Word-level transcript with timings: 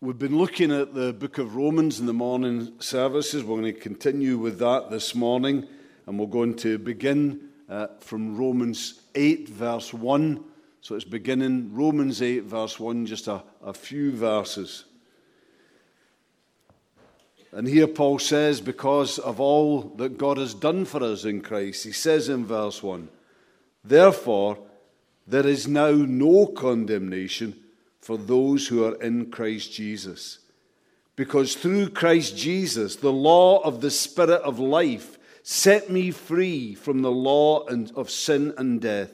We've 0.00 0.16
been 0.16 0.38
looking 0.38 0.70
at 0.70 0.94
the 0.94 1.12
book 1.12 1.38
of 1.38 1.56
Romans 1.56 1.98
in 1.98 2.06
the 2.06 2.12
morning 2.12 2.74
services. 2.78 3.42
We're 3.42 3.60
going 3.60 3.74
to 3.74 3.80
continue 3.80 4.38
with 4.38 4.60
that 4.60 4.90
this 4.90 5.12
morning, 5.12 5.66
and 6.06 6.20
we're 6.20 6.26
going 6.26 6.54
to 6.58 6.78
begin 6.78 7.48
uh, 7.68 7.88
from 7.98 8.36
Romans 8.36 9.00
8, 9.16 9.48
verse 9.48 9.92
1. 9.92 10.44
So 10.82 10.94
it's 10.94 11.04
beginning 11.04 11.74
Romans 11.74 12.22
8, 12.22 12.44
verse 12.44 12.78
1, 12.78 13.06
just 13.06 13.26
a, 13.26 13.42
a 13.60 13.74
few 13.74 14.12
verses. 14.12 14.84
And 17.50 17.66
here 17.66 17.88
Paul 17.88 18.20
says, 18.20 18.60
because 18.60 19.18
of 19.18 19.40
all 19.40 19.82
that 19.96 20.16
God 20.16 20.36
has 20.36 20.54
done 20.54 20.84
for 20.84 21.02
us 21.02 21.24
in 21.24 21.40
Christ, 21.40 21.82
he 21.82 21.90
says 21.90 22.28
in 22.28 22.46
verse 22.46 22.84
1 22.84 23.08
Therefore, 23.82 24.58
there 25.26 25.44
is 25.44 25.66
now 25.66 25.90
no 25.90 26.46
condemnation 26.46 27.64
for 28.00 28.16
those 28.16 28.68
who 28.68 28.84
are 28.84 28.94
in 29.02 29.30
Christ 29.30 29.72
Jesus. 29.72 30.38
Because 31.16 31.54
through 31.56 31.90
Christ 31.90 32.36
Jesus, 32.36 32.96
the 32.96 33.12
law 33.12 33.58
of 33.60 33.80
the 33.80 33.90
Spirit 33.90 34.40
of 34.42 34.58
life 34.58 35.18
set 35.42 35.90
me 35.90 36.10
free 36.10 36.74
from 36.74 37.02
the 37.02 37.10
law 37.10 37.66
of 37.66 38.10
sin 38.10 38.54
and 38.56 38.80
death. 38.80 39.12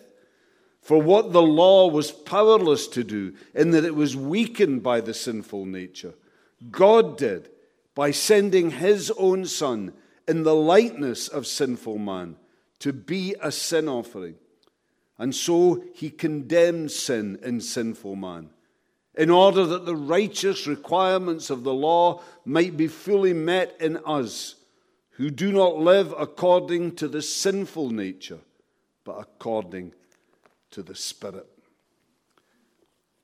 For 0.83 1.01
what 1.01 1.33
the 1.33 1.43
law 1.43 1.89
was 1.89 2.13
powerless 2.13 2.89
to 2.89 3.05
do, 3.05 3.35
in 3.55 3.71
that 3.71 3.87
it 3.87 3.95
was 3.95 4.17
weakened 4.17 4.83
by 4.83 5.01
the 5.01 5.15
sinful 5.15 5.65
nature, 5.65 6.15
God 6.71 7.17
did 7.17 7.49
by 7.95 8.11
sending 8.11 8.73
his 8.73 9.11
own 9.13 9.47
Son 9.47 9.93
in 10.27 10.43
the 10.43 10.55
likeness 10.55 11.29
of 11.29 11.47
sinful 11.47 11.99
man 11.99 12.37
to 12.81 12.93
be 12.93 13.35
a 13.41 13.53
sin 13.53 13.89
offering. 13.89 14.35
And 15.17 15.35
so 15.35 15.85
he 15.95 16.11
condemned 16.11 16.91
sin 16.91 17.39
in 17.43 17.61
sinful 17.61 18.17
man 18.17 18.51
in 19.17 19.31
order 19.31 19.65
that 19.65 19.87
the 19.87 19.97
righteous 19.97 20.67
requirements 20.67 21.51
of 21.51 21.63
the 21.63 21.75
law 21.75 22.21
might 22.45 22.77
be 22.77 22.89
fully 22.89 23.33
met 23.33 23.77
in 23.81 23.97
us, 24.05 24.57
who 25.11 25.31
do 25.31 25.53
not 25.53 25.77
live 25.77 26.13
according 26.19 26.97
to 26.97 27.07
the 27.07 27.23
sinful 27.23 27.91
nature, 27.91 28.41
but 29.05 29.19
according 29.19 29.93
to 30.73 30.83
the 30.83 30.95
Spirit. 30.95 31.47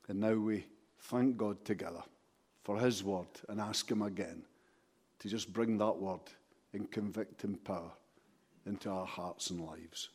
And 0.08 0.20
now 0.20 0.34
we 0.34 0.66
thank 1.00 1.36
God 1.36 1.64
together 1.64 2.02
for 2.62 2.78
His 2.78 3.02
word 3.02 3.26
and 3.48 3.60
ask 3.60 3.90
Him 3.90 4.02
again 4.02 4.42
to 5.18 5.28
just 5.28 5.52
bring 5.52 5.78
that 5.78 5.96
word 5.96 6.20
in 6.72 6.86
convicting 6.86 7.56
power 7.56 7.90
into 8.66 8.88
our 8.88 9.06
hearts 9.06 9.50
and 9.50 9.60
lives. 9.60 10.10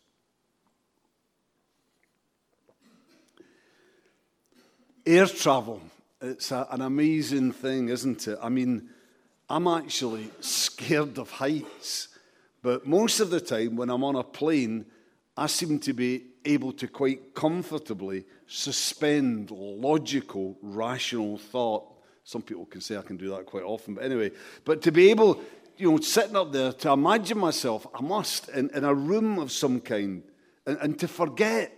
Air 5.07 5.27
travel, 5.27 5.81
it's 6.19 6.51
a, 6.51 6.65
an 6.71 6.81
amazing 6.81 7.51
thing, 7.51 7.89
isn't 7.89 8.27
it? 8.27 8.39
I 8.41 8.49
mean, 8.49 8.89
I'm 9.47 9.67
actually 9.67 10.31
scared 10.39 11.19
of 11.19 11.29
heights, 11.29 12.07
but 12.63 12.87
most 12.87 13.19
of 13.19 13.29
the 13.29 13.39
time 13.39 13.75
when 13.75 13.91
I'm 13.91 14.03
on 14.03 14.15
a 14.15 14.23
plane, 14.23 14.87
I 15.37 15.45
seem 15.45 15.77
to 15.81 15.93
be 15.93 16.23
able 16.43 16.71
to 16.73 16.87
quite 16.87 17.35
comfortably 17.35 18.25
suspend 18.47 19.51
logical, 19.51 20.57
rational 20.63 21.37
thought. 21.37 21.85
Some 22.23 22.41
people 22.41 22.65
can 22.65 22.81
say 22.81 22.97
I 22.97 23.03
can 23.03 23.17
do 23.17 23.29
that 23.29 23.45
quite 23.45 23.63
often, 23.63 23.93
but 23.93 24.05
anyway, 24.05 24.31
but 24.63 24.81
to 24.81 24.91
be 24.91 25.11
able, 25.11 25.39
you 25.77 25.91
know, 25.91 25.99
sitting 25.99 26.35
up 26.35 26.51
there, 26.51 26.73
to 26.73 26.91
imagine 26.93 27.37
myself, 27.37 27.85
I 27.93 28.01
must, 28.01 28.49
in, 28.49 28.71
in 28.71 28.83
a 28.83 28.93
room 28.93 29.37
of 29.37 29.51
some 29.51 29.81
kind, 29.81 30.23
and, 30.65 30.79
and 30.81 30.99
to 30.99 31.07
forget 31.07 31.74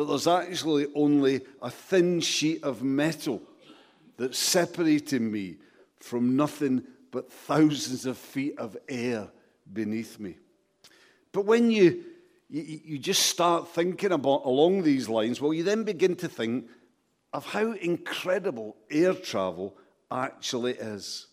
that 0.00 0.06
there's 0.06 0.26
actually 0.26 0.86
only 0.94 1.42
a 1.60 1.70
thin 1.70 2.20
sheet 2.22 2.64
of 2.64 2.82
metal 2.82 3.42
that's 4.16 4.38
separating 4.38 5.30
me 5.30 5.56
from 5.98 6.36
nothing 6.36 6.82
but 7.10 7.30
thousands 7.30 8.06
of 8.06 8.16
feet 8.16 8.58
of 8.58 8.78
air 8.88 9.28
beneath 9.70 10.18
me. 10.18 10.36
But 11.32 11.44
when 11.44 11.70
you, 11.70 12.02
you, 12.48 12.80
you 12.82 12.98
just 12.98 13.26
start 13.26 13.68
thinking 13.68 14.12
about 14.12 14.46
along 14.46 14.84
these 14.84 15.06
lines, 15.06 15.38
well, 15.38 15.52
you 15.52 15.64
then 15.64 15.84
begin 15.84 16.16
to 16.16 16.28
think 16.28 16.70
of 17.34 17.44
how 17.44 17.72
incredible 17.72 18.76
air 18.90 19.12
travel 19.12 19.76
actually 20.10 20.72
is. 20.72 21.26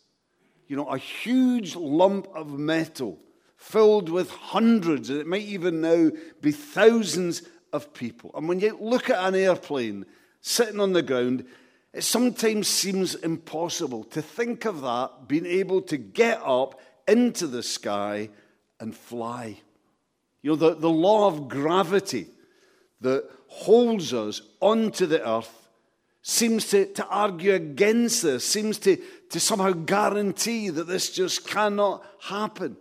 You 0.68 0.76
know, 0.76 0.88
a 0.88 0.98
huge 0.98 1.78
lump 1.78 2.28
of 2.36 2.60
metal 2.60 3.18
filled 3.56 4.10
with 4.10 4.30
hundreds, 4.30 5.10
and 5.10 5.22
it 5.22 5.26
might 5.26 5.44
even 5.44 5.80
now 5.80 6.12
be 6.42 6.52
thousands 6.52 7.44
of 7.74 7.94
people. 7.94 8.32
And 8.36 8.48
when 8.48 8.60
you 8.60 8.78
look 8.80 9.10
at 9.10 9.28
an 9.28 9.36
airplane 9.36 10.06
sitting 10.42 10.80
on 10.80 10.94
the 10.94 11.02
ground, 11.02 11.46
it 11.94 12.04
sometimes 12.04 12.68
seems 12.68 13.16
impossible 13.16 14.04
to 14.06 14.22
think 14.22 14.66
of 14.66 14.82
that 14.82 15.28
being 15.28 15.46
able 15.46 15.82
to 15.84 15.98
get 15.98 16.42
up 16.44 16.80
into 17.08 17.48
the 17.48 17.64
sky 17.64 18.30
and 18.80 18.96
fly. 18.96 19.58
You 20.42 20.52
know, 20.52 20.56
the, 20.56 20.76
the 20.76 20.90
law 20.90 21.28
of 21.28 21.48
gravity 21.48 22.28
that 23.02 23.30
holds 23.48 24.14
us 24.14 24.42
onto 24.60 25.06
the 25.06 25.28
earth 25.28 25.70
seems 26.22 26.70
to, 26.70 26.86
to 26.94 27.06
argue 27.08 27.54
against 27.54 28.24
this, 28.24 28.46
seems 28.46 28.78
to, 28.80 28.98
to 29.30 29.40
somehow 29.40 29.72
guarantee 29.72 30.70
that 30.70 30.84
this 30.84 31.12
just 31.12 31.48
cannot 31.48 32.06
happen. 32.22 32.76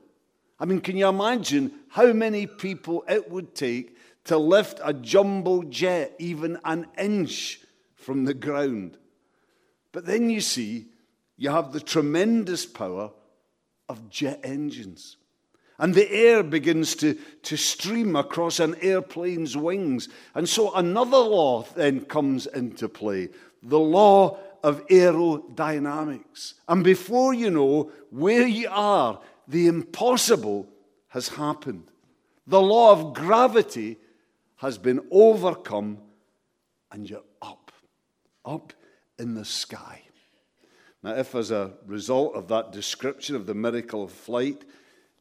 I 0.58 0.64
mean, 0.64 0.80
can 0.80 0.97
you 0.97 1.08
imagine 1.08 1.72
how 1.88 2.12
many 2.12 2.47
people 2.47 3.04
it 3.08 3.30
would 3.30 3.54
take 3.54 3.95
to 4.26 4.38
lift 4.38 4.81
a 4.84 4.92
jumbo 4.92 5.62
jet 5.64 6.14
even 6.19 6.59
an 6.64 6.87
inch 6.98 7.60
from 7.94 8.25
the 8.25 8.34
ground. 8.34 8.98
But 9.92 10.06
then 10.06 10.31
you 10.31 10.41
see, 10.41 10.87
you 11.37 11.50
have 11.50 11.72
the 11.72 11.81
tremendous 11.81 12.66
power 12.66 13.10
of 13.88 14.10
jet 14.10 14.41
engines. 14.44 15.16
And 15.78 15.94
the 15.94 16.10
air 16.10 16.42
begins 16.42 16.94
to, 16.97 17.19
to 17.42 17.56
stream 17.56 18.16
across 18.16 18.60
an 18.60 18.76
airplane's 18.81 19.56
wings. 19.56 20.09
And 20.34 20.48
so 20.48 20.75
another 20.75 21.19
law 21.19 21.62
then 21.75 22.04
comes 22.04 22.47
into 22.47 22.88
play 22.88 23.31
the 23.62 23.78
law 23.78 24.38
of 24.62 24.86
aerodynamics. 24.86 26.54
And 26.69 26.84
before 26.84 27.34
you 27.34 27.50
know 27.50 27.91
where 28.10 28.47
you 28.47 28.69
are, 28.70 29.20
the 29.48 29.66
impossible 29.66 30.69
has 31.09 31.28
happened. 31.28 31.91
The 32.47 32.60
law 32.60 32.92
of 32.92 33.15
gravity 33.15 33.98
has 34.56 34.78
been 34.78 35.00
overcome, 35.10 35.98
and 36.90 37.08
you're 37.08 37.22
up, 37.42 37.72
up 38.44 38.72
in 39.18 39.34
the 39.34 39.44
sky. 39.44 40.02
Now, 41.02 41.14
if 41.14 41.34
as 41.34 41.50
a 41.50 41.74
result 41.86 42.34
of 42.34 42.48
that 42.48 42.72
description 42.72 43.36
of 43.36 43.46
the 43.46 43.54
miracle 43.54 44.04
of 44.04 44.12
flight, 44.12 44.64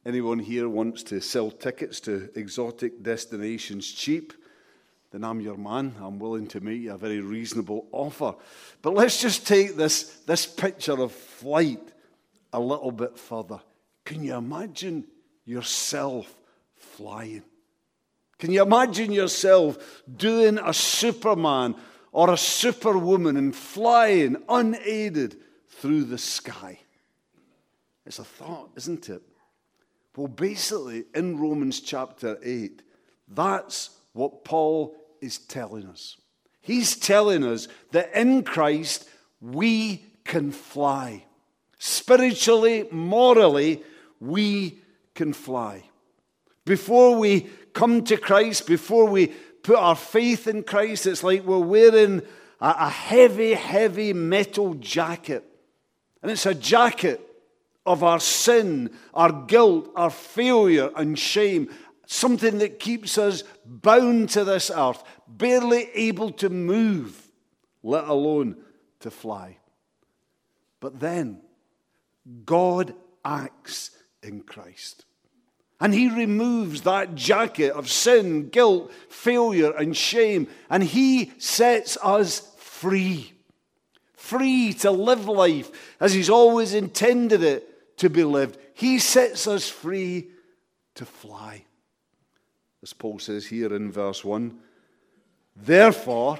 anyone 0.04 0.38
here 0.38 0.68
wants 0.68 1.02
to 1.04 1.20
sell 1.20 1.50
tickets 1.50 2.00
to 2.00 2.30
exotic 2.34 3.02
destinations 3.02 3.90
cheap, 3.92 4.32
then 5.12 5.22
I'm 5.22 5.40
your 5.40 5.56
man. 5.56 5.94
I'm 6.00 6.18
willing 6.18 6.46
to 6.48 6.60
make 6.60 6.80
you 6.80 6.92
a 6.92 6.98
very 6.98 7.20
reasonable 7.20 7.86
offer. 7.92 8.34
But 8.82 8.94
let's 8.94 9.20
just 9.20 9.46
take 9.46 9.76
this, 9.76 10.16
this 10.26 10.46
picture 10.46 11.00
of 11.00 11.12
flight 11.12 11.92
a 12.52 12.60
little 12.60 12.90
bit 12.90 13.18
further. 13.18 13.60
Can 14.04 14.24
you 14.24 14.34
imagine 14.34 15.04
yourself 15.44 16.34
flying? 16.74 17.42
Can 18.38 18.52
you 18.52 18.62
imagine 18.62 19.12
yourself 19.12 20.02
doing 20.14 20.58
a 20.58 20.74
Superman 20.74 21.74
or 22.12 22.30
a 22.30 22.36
Superwoman 22.36 23.36
and 23.36 23.54
flying 23.54 24.36
unaided 24.48 25.36
through 25.68 26.04
the 26.04 26.18
sky? 26.18 26.80
It's 28.04 28.18
a 28.18 28.24
thought, 28.24 28.70
isn't 28.76 29.08
it? 29.08 29.22
Well, 30.16 30.28
basically, 30.28 31.04
in 31.14 31.38
Romans 31.38 31.80
chapter 31.80 32.38
8, 32.42 32.82
that's 33.28 33.90
what 34.12 34.44
Paul 34.44 34.96
is 35.20 35.38
telling 35.38 35.86
us. 35.86 36.16
He's 36.60 36.96
telling 36.96 37.44
us 37.44 37.68
that 37.92 38.12
in 38.14 38.42
Christ 38.42 39.08
we 39.40 40.04
can 40.24 40.52
fly. 40.52 41.24
Spiritually, 41.78 42.88
morally, 42.90 43.82
we 44.20 44.78
can 45.14 45.32
fly. 45.32 45.84
Before 46.64 47.16
we 47.16 47.48
come 47.76 48.02
to 48.04 48.16
Christ, 48.16 48.66
before 48.66 49.04
we 49.04 49.28
put 49.62 49.76
our 49.76 49.94
faith 49.94 50.48
in 50.48 50.62
Christ, 50.64 51.06
it's 51.06 51.22
like 51.22 51.44
we're 51.44 51.58
wearing 51.58 52.22
a, 52.60 52.88
heavy, 52.88 53.52
heavy 53.52 54.12
metal 54.12 54.74
jacket. 54.74 55.44
And 56.22 56.32
it's 56.32 56.46
a 56.46 56.54
jacket 56.54 57.20
of 57.84 58.02
our 58.02 58.18
sin, 58.18 58.90
our 59.14 59.30
guilt, 59.30 59.90
our 59.94 60.10
failure, 60.10 60.90
and 60.96 61.18
shame. 61.18 61.68
Something 62.06 62.58
that 62.58 62.80
keeps 62.80 63.18
us 63.18 63.44
bound 63.64 64.30
to 64.30 64.42
this 64.44 64.70
earth, 64.70 65.02
barely 65.28 65.90
able 65.94 66.30
to 66.32 66.48
move, 66.48 67.30
let 67.82 68.04
alone 68.04 68.56
to 69.00 69.10
fly. 69.10 69.58
But 70.80 70.98
then, 71.00 71.42
God 72.44 72.94
acts 73.24 73.90
in 74.22 74.40
Christ. 74.40 75.05
And 75.80 75.92
he 75.92 76.08
removes 76.08 76.82
that 76.82 77.14
jacket 77.14 77.72
of 77.72 77.90
sin, 77.90 78.48
guilt, 78.48 78.90
failure, 79.08 79.72
and 79.72 79.96
shame, 79.96 80.48
and 80.70 80.82
he 80.82 81.32
sets 81.38 81.98
us 82.02 82.40
free. 82.56 83.32
free 84.14 84.72
to 84.72 84.90
live 84.90 85.28
life 85.28 85.70
as 86.00 86.12
He's 86.12 86.28
always 86.28 86.74
intended 86.74 87.42
it 87.42 87.96
to 87.98 88.10
be 88.10 88.24
lived. 88.24 88.58
He 88.74 88.98
sets 88.98 89.46
us 89.46 89.68
free 89.68 90.30
to 90.96 91.04
fly. 91.04 91.64
As 92.82 92.92
Paul 92.92 93.18
says 93.18 93.46
here 93.46 93.74
in 93.74 93.92
verse 93.92 94.24
1 94.24 94.58
Therefore, 95.54 96.38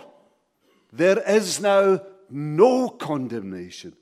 there 0.92 1.22
is 1.26 1.60
now 1.60 2.00
no 2.28 2.88
condemnation 2.88 3.94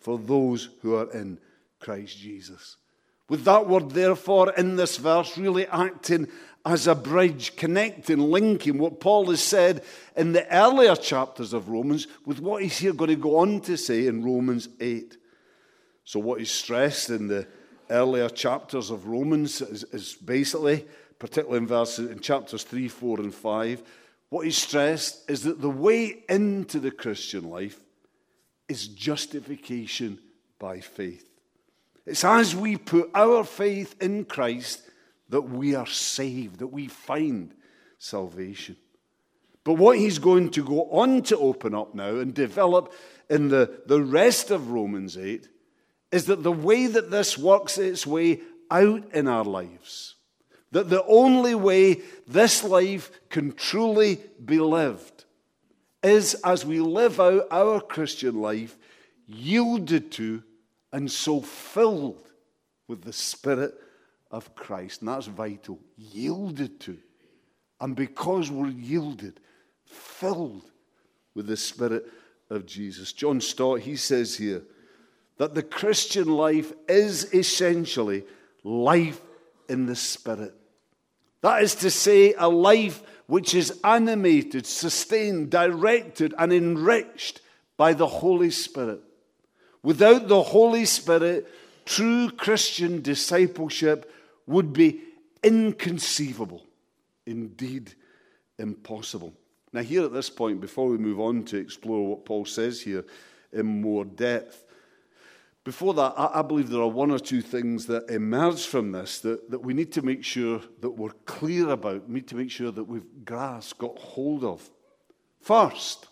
for 0.00 0.18
those 0.18 0.70
who 0.80 0.94
are 0.94 1.12
in 1.12 1.38
Christ 1.80 2.16
Jesus. 2.18 2.77
With 3.28 3.44
that 3.44 3.66
word, 3.66 3.90
therefore, 3.90 4.52
in 4.54 4.76
this 4.76 4.96
verse, 4.96 5.36
really 5.36 5.66
acting 5.66 6.28
as 6.64 6.86
a 6.86 6.94
bridge, 6.94 7.56
connecting, 7.56 8.18
linking 8.18 8.78
what 8.78 9.00
Paul 9.00 9.26
has 9.30 9.42
said 9.42 9.82
in 10.16 10.32
the 10.32 10.50
earlier 10.54 10.96
chapters 10.96 11.52
of 11.52 11.68
Romans 11.68 12.06
with 12.24 12.40
what 12.40 12.62
he's 12.62 12.78
here 12.78 12.92
going 12.92 13.10
to 13.10 13.16
go 13.16 13.38
on 13.38 13.60
to 13.62 13.76
say 13.76 14.06
in 14.06 14.24
Romans 14.24 14.68
8. 14.80 15.16
So, 16.04 16.20
what 16.20 16.40
is 16.40 16.50
stressed 16.50 17.10
in 17.10 17.28
the 17.28 17.46
earlier 17.90 18.28
chapters 18.28 18.90
of 18.90 19.06
Romans 19.06 19.60
is, 19.60 19.84
is 19.84 20.14
basically, 20.14 20.86
particularly 21.18 21.58
in 21.58 21.66
verses 21.66 22.10
in 22.10 22.20
chapters 22.20 22.64
3, 22.64 22.88
4, 22.88 23.20
and 23.20 23.34
5, 23.34 23.82
what 24.30 24.46
is 24.46 24.56
stressed 24.56 25.30
is 25.30 25.42
that 25.42 25.60
the 25.60 25.70
way 25.70 26.22
into 26.28 26.80
the 26.80 26.90
Christian 26.90 27.48
life 27.48 27.80
is 28.68 28.88
justification 28.88 30.18
by 30.58 30.80
faith. 30.80 31.28
It's 32.08 32.24
as 32.24 32.56
we 32.56 32.78
put 32.78 33.10
our 33.14 33.44
faith 33.44 33.94
in 34.00 34.24
Christ 34.24 34.82
that 35.28 35.42
we 35.42 35.74
are 35.74 35.86
saved, 35.86 36.60
that 36.60 36.68
we 36.68 36.88
find 36.88 37.54
salvation. 37.98 38.76
But 39.62 39.74
what 39.74 39.98
he's 39.98 40.18
going 40.18 40.48
to 40.52 40.64
go 40.64 40.84
on 40.90 41.20
to 41.24 41.36
open 41.36 41.74
up 41.74 41.94
now 41.94 42.16
and 42.16 42.32
develop 42.32 42.94
in 43.28 43.48
the, 43.48 43.82
the 43.84 44.00
rest 44.00 44.50
of 44.50 44.70
Romans 44.70 45.18
8 45.18 45.48
is 46.10 46.24
that 46.26 46.42
the 46.42 46.50
way 46.52 46.86
that 46.86 47.10
this 47.10 47.36
works 47.36 47.76
its 47.76 48.06
way 48.06 48.40
out 48.70 49.12
in 49.12 49.28
our 49.28 49.44
lives, 49.44 50.14
that 50.72 50.88
the 50.88 51.04
only 51.04 51.54
way 51.54 52.00
this 52.26 52.64
life 52.64 53.10
can 53.28 53.52
truly 53.52 54.18
be 54.42 54.58
lived 54.58 55.26
is 56.02 56.34
as 56.42 56.64
we 56.64 56.80
live 56.80 57.20
out 57.20 57.46
our 57.50 57.82
Christian 57.82 58.40
life 58.40 58.78
yielded 59.26 60.10
to 60.12 60.42
and 60.92 61.10
so 61.10 61.40
filled 61.40 62.30
with 62.86 63.02
the 63.02 63.12
Spirit 63.12 63.74
of 64.30 64.54
Christ. 64.54 65.00
And 65.00 65.08
that's 65.08 65.26
vital. 65.26 65.78
Yielded 65.96 66.80
to. 66.80 66.98
And 67.80 67.94
because 67.94 68.50
we're 68.50 68.68
yielded, 68.68 69.40
filled 69.84 70.70
with 71.34 71.46
the 71.46 71.56
Spirit 71.56 72.06
of 72.50 72.66
Jesus. 72.66 73.12
John 73.12 73.40
Stott, 73.40 73.80
he 73.80 73.96
says 73.96 74.36
here 74.36 74.62
that 75.36 75.54
the 75.54 75.62
Christian 75.62 76.28
life 76.28 76.72
is 76.88 77.32
essentially 77.32 78.24
life 78.64 79.20
in 79.68 79.86
the 79.86 79.96
Spirit. 79.96 80.54
That 81.42 81.62
is 81.62 81.76
to 81.76 81.90
say, 81.90 82.34
a 82.34 82.48
life 82.48 83.02
which 83.26 83.54
is 83.54 83.78
animated, 83.84 84.66
sustained, 84.66 85.50
directed, 85.50 86.34
and 86.38 86.52
enriched 86.52 87.40
by 87.76 87.92
the 87.92 88.06
Holy 88.06 88.50
Spirit. 88.50 89.00
Without 89.88 90.28
the 90.28 90.42
Holy 90.42 90.84
Spirit, 90.84 91.48
true 91.86 92.28
Christian 92.28 93.00
discipleship 93.00 94.12
would 94.46 94.74
be 94.74 95.00
inconceivable, 95.42 96.66
indeed 97.24 97.94
impossible. 98.58 99.32
Now, 99.72 99.80
here 99.80 100.04
at 100.04 100.12
this 100.12 100.28
point, 100.28 100.60
before 100.60 100.90
we 100.90 100.98
move 100.98 101.18
on 101.18 101.42
to 101.44 101.56
explore 101.56 102.06
what 102.06 102.26
Paul 102.26 102.44
says 102.44 102.82
here 102.82 103.02
in 103.50 103.80
more 103.80 104.04
depth, 104.04 104.62
before 105.64 105.94
that, 105.94 106.12
I, 106.18 106.42
believe 106.42 106.68
there 106.68 106.82
are 106.82 106.86
one 106.86 107.10
or 107.10 107.18
two 107.18 107.40
things 107.40 107.86
that 107.86 108.10
emerge 108.10 108.66
from 108.66 108.92
this 108.92 109.20
that, 109.20 109.50
that 109.50 109.60
we 109.60 109.72
need 109.72 109.92
to 109.92 110.02
make 110.02 110.22
sure 110.22 110.60
that 110.82 110.90
we're 110.90 111.12
clear 111.24 111.70
about, 111.70 112.06
we 112.06 112.16
need 112.16 112.28
to 112.28 112.36
make 112.36 112.50
sure 112.50 112.70
that 112.72 112.84
we've 112.84 113.24
grasped, 113.24 113.78
got 113.78 113.96
hold 113.96 114.44
of. 114.44 114.68
First, 115.40 116.08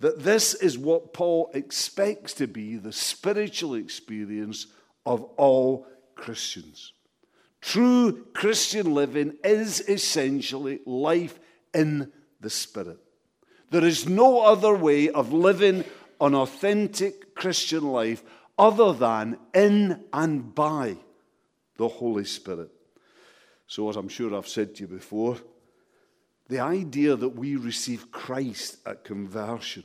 that 0.00 0.22
this 0.22 0.54
is 0.54 0.78
what 0.78 1.12
Paul 1.12 1.50
expects 1.54 2.34
to 2.34 2.46
be 2.46 2.76
the 2.76 2.92
spiritual 2.92 3.74
experience 3.74 4.66
of 5.06 5.22
all 5.36 5.86
Christians. 6.14 6.92
True 7.60 8.26
Christian 8.34 8.92
living 8.92 9.36
is 9.42 9.80
essentially 9.80 10.80
life 10.84 11.38
in 11.72 12.12
the 12.40 12.50
Spirit. 12.50 12.98
There 13.70 13.84
is 13.84 14.08
no 14.08 14.42
other 14.42 14.76
way 14.76 15.08
of 15.08 15.32
living 15.32 15.84
an 16.20 16.34
authentic 16.34 17.34
Christian 17.34 17.84
life 17.84 18.22
other 18.58 18.92
than 18.92 19.38
in 19.54 20.04
and 20.12 20.54
by 20.54 20.96
the 21.76 21.88
Holy 21.88 22.24
Spirit. 22.24 22.70
So, 23.66 23.88
as 23.88 23.96
I'm 23.96 24.08
sure 24.08 24.34
I've 24.34 24.46
said 24.46 24.74
to 24.76 24.82
you 24.82 24.88
before, 24.88 25.38
the 26.48 26.60
idea 26.60 27.16
that 27.16 27.30
we 27.30 27.56
receive 27.56 28.12
Christ 28.12 28.76
at 28.86 29.04
conversion 29.04 29.84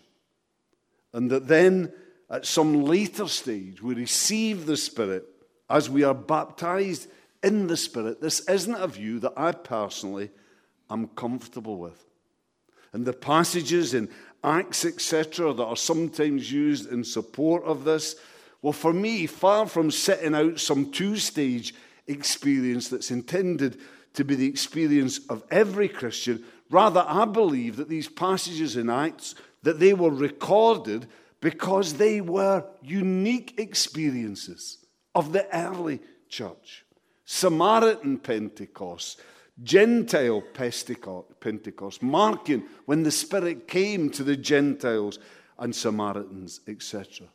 and 1.13 1.29
that 1.31 1.47
then 1.47 1.91
at 2.29 2.45
some 2.45 2.83
later 2.83 3.27
stage 3.27 3.81
we 3.81 3.95
receive 3.95 4.65
the 4.65 4.77
Spirit 4.77 5.25
as 5.69 5.89
we 5.89 6.03
are 6.03 6.13
baptized 6.13 7.07
in 7.43 7.67
the 7.67 7.77
Spirit, 7.77 8.21
this 8.21 8.41
isn't 8.49 8.75
a 8.75 8.87
view 8.87 9.19
that 9.19 9.33
I 9.37 9.51
personally 9.51 10.29
am 10.89 11.07
comfortable 11.09 11.77
with. 11.77 12.05
And 12.91 13.05
the 13.05 13.13
passages 13.13 13.93
in 13.93 14.09
Acts, 14.43 14.85
etc., 14.85 15.53
that 15.53 15.63
are 15.63 15.77
sometimes 15.77 16.51
used 16.51 16.91
in 16.91 17.03
support 17.03 17.63
of 17.63 17.83
this, 17.83 18.15
well, 18.61 18.73
for 18.73 18.93
me, 18.93 19.25
far 19.25 19.67
from 19.67 19.91
setting 19.91 20.33
out 20.33 20.59
some 20.59 20.91
two 20.91 21.17
stage 21.17 21.73
experience 22.07 22.89
that's 22.89 23.11
intended 23.11 23.79
to 24.19 24.25
be 24.25 24.35
the 24.35 24.49
experience 24.49 25.21
of 25.29 25.45
every 25.49 25.87
Christian, 25.87 26.43
rather, 26.69 27.05
I 27.07 27.23
believe 27.23 27.77
that 27.77 27.87
these 27.87 28.09
passages 28.09 28.75
in 28.75 28.89
Acts, 28.89 29.33
that 29.63 29.79
they 29.79 29.93
were 29.93 30.11
recorded 30.11 31.07
because 31.39 31.93
they 31.93 32.19
were 32.19 32.65
unique 32.81 33.57
experiences 33.57 34.79
of 35.15 35.31
the 35.31 35.47
early 35.55 36.01
church. 36.27 36.83
Samaritan 37.23 38.17
Pentecost, 38.17 39.21
Gentile 39.63 40.43
Pentecost, 41.39 42.03
marking 42.03 42.63
when 42.87 43.03
the 43.03 43.11
Spirit 43.11 43.69
came 43.69 44.09
to 44.09 44.25
the 44.25 44.35
Gentiles 44.35 45.17
and 45.57 45.73
Samaritans, 45.73 46.59
etc. 46.67 47.27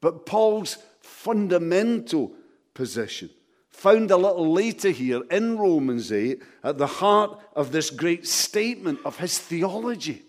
But 0.00 0.26
Paul's 0.26 0.76
fundamental 1.02 2.32
position, 2.74 3.30
found 3.70 4.10
a 4.10 4.16
little 4.16 4.52
later 4.52 4.90
here 4.90 5.22
in 5.30 5.56
Romans 5.56 6.12
8, 6.12 6.42
at 6.64 6.78
the 6.78 6.86
heart 6.86 7.40
of 7.54 7.72
this 7.72 7.90
great 7.90 8.26
statement 8.26 8.98
of 9.04 9.18
his 9.18 9.38
theology. 9.38 10.22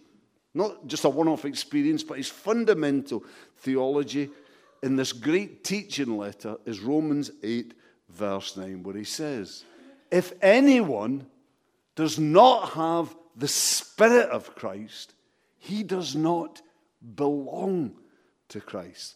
Not 0.53 0.87
just 0.87 1.05
a 1.05 1.09
one 1.09 1.27
off 1.27 1.45
experience, 1.45 2.03
but 2.03 2.17
his 2.17 2.29
fundamental 2.29 3.23
theology 3.57 4.29
in 4.83 4.95
this 4.95 5.13
great 5.13 5.63
teaching 5.63 6.17
letter 6.17 6.57
is 6.65 6.79
Romans 6.79 7.31
8, 7.43 7.73
verse 8.09 8.57
9, 8.57 8.83
where 8.83 8.95
he 8.95 9.03
says, 9.03 9.63
If 10.09 10.33
anyone 10.41 11.27
does 11.95 12.19
not 12.19 12.69
have 12.71 13.15
the 13.35 13.47
Spirit 13.47 14.29
of 14.29 14.55
Christ, 14.55 15.13
he 15.57 15.83
does 15.83 16.15
not 16.15 16.61
belong 17.15 17.93
to 18.49 18.59
Christ. 18.59 19.15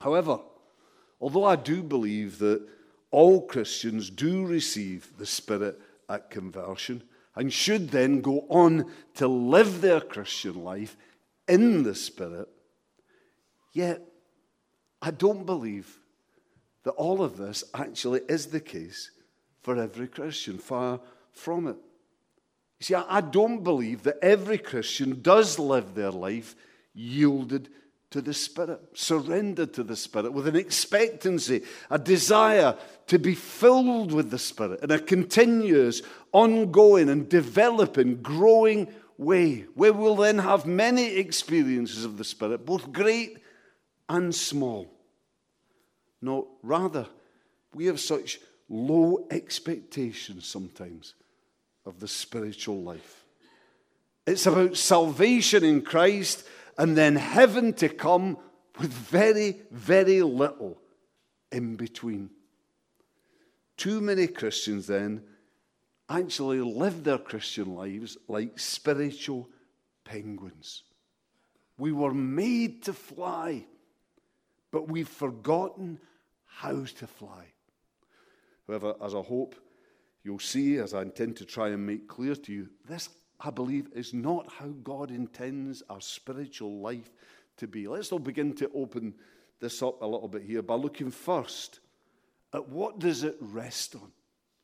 However, 0.00 0.40
although 1.20 1.44
I 1.44 1.56
do 1.56 1.82
believe 1.82 2.38
that 2.38 2.66
all 3.10 3.42
Christians 3.42 4.10
do 4.10 4.46
receive 4.46 5.12
the 5.18 5.26
Spirit 5.26 5.80
at 6.08 6.30
conversion 6.30 7.02
and 7.34 7.52
should 7.52 7.90
then 7.90 8.20
go 8.20 8.44
on 8.48 8.90
to 9.14 9.28
live 9.28 9.80
their 9.80 10.00
Christian 10.00 10.64
life 10.64 10.96
in 11.46 11.82
the 11.82 11.94
Spirit, 11.94 12.48
yet 13.72 14.02
I 15.00 15.10
don't 15.12 15.46
believe 15.46 15.98
that 16.82 16.92
all 16.92 17.22
of 17.22 17.36
this 17.36 17.64
actually 17.74 18.20
is 18.28 18.46
the 18.46 18.60
case 18.60 19.10
for 19.60 19.76
every 19.76 20.08
Christian. 20.08 20.58
Far 20.58 21.00
from 21.32 21.68
it. 21.68 21.76
You 22.80 22.84
see, 22.84 22.94
I 22.94 23.20
don't 23.20 23.62
believe 23.62 24.02
that 24.04 24.18
every 24.22 24.58
Christian 24.58 25.20
does 25.22 25.58
live 25.58 25.94
their 25.94 26.10
life 26.10 26.54
yielded 26.94 27.68
to 28.10 28.20
the 28.22 28.32
Spirit, 28.32 28.80
surrendered 28.94 29.74
to 29.74 29.82
the 29.82 29.96
Spirit, 29.96 30.32
with 30.32 30.46
an 30.46 30.56
expectancy, 30.56 31.62
a 31.90 31.98
desire 31.98 32.76
to 33.06 33.18
be 33.18 33.34
filled 33.34 34.12
with 34.12 34.30
the 34.30 34.38
Spirit 34.38 34.82
in 34.82 34.90
a 34.90 34.98
continuous, 34.98 36.02
ongoing, 36.32 37.08
and 37.10 37.28
developing, 37.28 38.22
growing 38.22 38.88
way, 39.18 39.66
where 39.74 39.92
we'll 39.92 40.16
then 40.16 40.38
have 40.38 40.64
many 40.64 41.16
experiences 41.16 42.04
of 42.04 42.16
the 42.16 42.24
Spirit, 42.24 42.64
both 42.64 42.92
great 42.92 43.38
and 44.08 44.34
small. 44.34 44.90
No, 46.22 46.48
rather, 46.62 47.06
we 47.74 47.86
have 47.86 48.00
such 48.00 48.40
low 48.68 49.26
expectations 49.30 50.46
sometimes 50.46 51.14
of 51.84 52.00
the 52.00 52.08
spiritual 52.08 52.82
life. 52.82 53.24
It's 54.26 54.46
about 54.46 54.76
salvation 54.76 55.64
in 55.64 55.82
Christ 55.82 56.44
and 56.78 56.96
then 56.96 57.16
heaven 57.16 57.72
to 57.74 57.88
come 57.88 58.38
with 58.78 58.92
very, 58.92 59.60
very 59.72 60.22
little 60.22 60.80
in 61.50 61.76
between. 61.76 62.30
Too 63.76 64.00
many 64.00 64.28
Christians 64.28 64.86
then 64.86 65.24
actually 66.08 66.60
live 66.60 67.04
their 67.04 67.18
Christian 67.18 67.74
lives 67.74 68.16
like 68.28 68.58
spiritual 68.58 69.50
penguins. 70.04 70.84
We 71.76 71.92
were 71.92 72.14
made 72.14 72.84
to 72.84 72.92
fly, 72.92 73.66
but 74.70 74.88
we've 74.88 75.08
forgotten 75.08 76.00
how 76.46 76.84
to 76.84 77.06
fly. 77.06 77.46
However, 78.66 78.94
as 79.02 79.14
I 79.14 79.20
hope 79.20 79.54
you'll 80.24 80.38
see, 80.38 80.76
as 80.76 80.94
I 80.94 81.02
intend 81.02 81.36
to 81.36 81.44
try 81.44 81.68
and 81.68 81.86
make 81.86 82.08
clear 82.08 82.34
to 82.34 82.52
you, 82.52 82.68
this, 82.86 83.08
I 83.40 83.50
believe, 83.50 83.88
is 83.94 84.12
not 84.12 84.52
how 84.52 84.68
God 84.82 85.10
intends 85.10 85.82
our 85.88 86.00
spiritual 86.00 86.80
life 86.80 87.10
to 87.58 87.66
be. 87.66 87.86
Let's 87.86 88.10
all 88.10 88.18
begin 88.18 88.54
to 88.54 88.70
open 88.74 89.14
this 89.60 89.82
up 89.82 90.02
a 90.02 90.06
little 90.06 90.28
bit 90.28 90.42
here 90.42 90.62
by 90.62 90.74
looking 90.74 91.10
first 91.10 91.80
at 92.52 92.68
what 92.68 92.98
does 92.98 93.22
it 93.22 93.36
rest 93.40 93.94
on? 93.94 94.10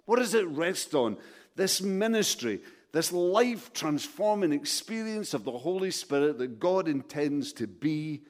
What 0.07 0.19
does 0.19 0.35
it 0.35 0.47
rest 0.49 0.95
on? 0.95 1.17
This 1.57 1.81
ministry, 1.81 2.61
this 2.93 3.13
life 3.13 3.73
transforming 3.73 4.53
experience 4.53 5.35
of 5.35 5.45
the 5.45 5.53
Holy 5.53 5.91
Spirit 5.91 6.39
that 6.39 6.59
God 6.59 6.89
intends 6.89 7.53
to 7.55 7.67
be 7.67 8.23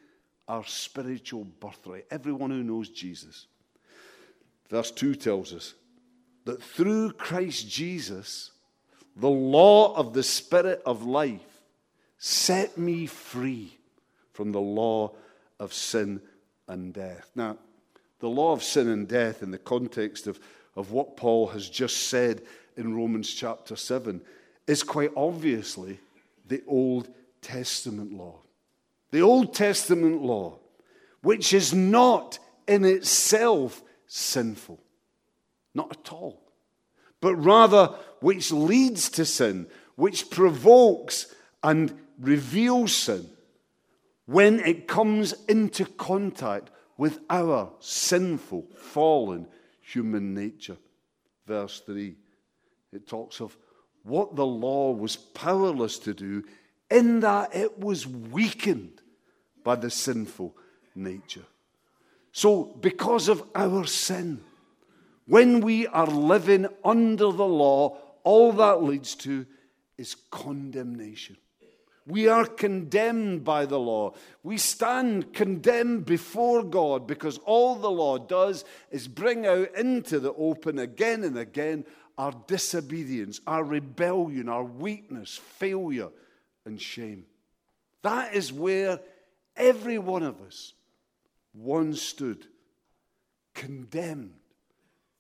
our 0.47 0.65
spiritual 0.65 1.45
birthright. 1.45 2.07
Everyone 2.11 2.51
who 2.51 2.63
knows 2.63 2.91
Jesus. 2.91 3.47
Verse 4.69 4.91
2 4.91 5.15
tells 5.15 5.53
us 5.53 5.75
that 6.45 6.63
through 6.63 7.13
Christ 7.13 7.69
Jesus, 7.69 8.51
the 9.17 9.31
law 9.31 9.95
of 9.95 10.13
the 10.13 10.23
Spirit 10.23 10.83
of 10.85 11.05
life 11.05 11.41
set 12.19 12.77
me 12.77 13.07
free 13.07 13.77
from 14.33 14.53
the 14.53 14.61
law 14.61 15.13
of 15.61 15.73
sin 15.73 16.21
and 16.67 16.93
death. 16.93 17.31
Now, 17.35 17.59
the 18.21 18.29
law 18.29 18.53
of 18.53 18.63
sin 18.63 18.89
and 18.89 19.07
death, 19.07 19.43
in 19.43 19.51
the 19.51 19.59
context 19.59 20.27
of, 20.27 20.41
of 20.77 20.91
what 20.91 21.17
Paul 21.17 21.49
has 21.49 21.69
just 21.69 22.09
said 22.09 22.43
in 22.77 22.97
Romans 22.97 23.33
chapter 23.33 23.77
7, 23.77 24.21
is 24.67 24.83
quite 24.83 25.11
obviously 25.17 26.01
the 26.47 26.63
Old 26.67 27.09
Testament 27.43 28.13
law. 28.13 28.41
The 29.11 29.23
Old 29.23 29.55
Testament 29.55 30.23
law, 30.23 30.59
which 31.23 31.53
is 31.53 31.73
not 31.73 32.39
in 32.67 32.85
itself 32.85 33.83
sinful, 34.07 34.81
not 35.75 35.93
at 35.93 36.13
all, 36.13 36.44
but 37.25 37.37
rather 37.37 37.87
which 38.21 38.53
leads 38.53 39.09
to 39.09 39.25
sin, 39.25 39.67
which 39.97 40.29
provokes 40.29 41.35
and 41.63 41.99
reveals 42.21 42.95
sin 42.95 43.31
when 44.27 44.61
it 44.61 44.87
comes 44.87 45.33
into 45.49 45.87
contact 45.87 46.71
with 46.99 47.21
our 47.31 47.73
sinful, 47.81 48.67
fallen 48.77 49.47
human 49.81 50.35
nature. 50.35 50.77
Verse 51.47 51.81
3, 51.87 52.15
it 52.93 53.09
talks 53.09 53.41
of 53.41 53.57
what 54.03 54.37
the 54.37 54.45
law 54.45 54.93
was 54.93 55.17
powerless 55.17 55.99
to 56.01 56.13
do, 56.13 56.45
in 56.91 57.21
that 57.21 57.57
it 57.57 57.79
was 57.79 58.07
weakened 58.07 59.01
by 59.63 59.77
the 59.77 59.89
sinful 59.89 60.55
nature. 60.95 61.47
So, 62.33 62.65
because 62.65 63.29
of 63.29 63.43
our 63.55 63.87
sin, 63.87 64.45
when 65.27 65.61
we 65.61 65.87
are 65.87 66.07
living 66.07 66.67
under 66.85 67.33
the 67.33 67.47
law, 67.47 67.99
all 68.25 68.53
that 68.53 68.83
leads 68.83 69.15
to 69.17 69.47
is 69.97 70.17
condemnation. 70.31 71.37
We 72.07 72.29
are 72.29 72.45
condemned 72.45 73.45
by 73.45 73.65
the 73.65 73.79
law. 73.79 74.15
We 74.43 74.59
stand 74.59 75.33
condemned 75.33 76.05
before 76.05 76.63
God 76.63 77.07
because 77.07 77.39
all 77.47 77.77
the 77.77 77.91
law 77.91 78.19
does 78.19 78.67
is 78.91 79.09
bring 79.09 79.47
out 79.47 79.75
into 79.75 80.21
the 80.21 80.35
open 80.35 80.79
again 80.79 81.25
and 81.25 81.39
again 81.39 81.87
our 82.19 82.33
disobedience, 82.47 83.41
our 83.47 83.65
rebellion, 83.65 84.51
our 84.51 84.65
weakness, 84.65 85.37
failure, 85.37 86.11
and 86.67 86.81
shame. 86.81 87.25
That 88.03 88.35
is 88.35 88.53
where 88.53 89.01
every 89.57 89.99
one 89.99 90.23
of 90.23 90.43
us 90.43 90.75
once 91.55 92.03
stood, 92.03 92.47
condemned 93.55 94.35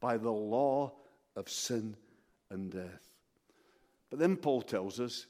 by 0.05 0.19
the 0.19 0.31
law 0.31 0.93
of 1.35 1.49
sin 1.49 1.97
and 2.51 2.71
death. 2.71 3.09
But 4.11 4.19
then 4.19 4.37
Paul 4.37 4.61
tells 4.61 5.01
us 5.01 5.25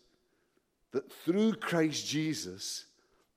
that 0.90 1.12
through 1.12 1.54
Christ 1.54 2.08
Jesus, 2.08 2.86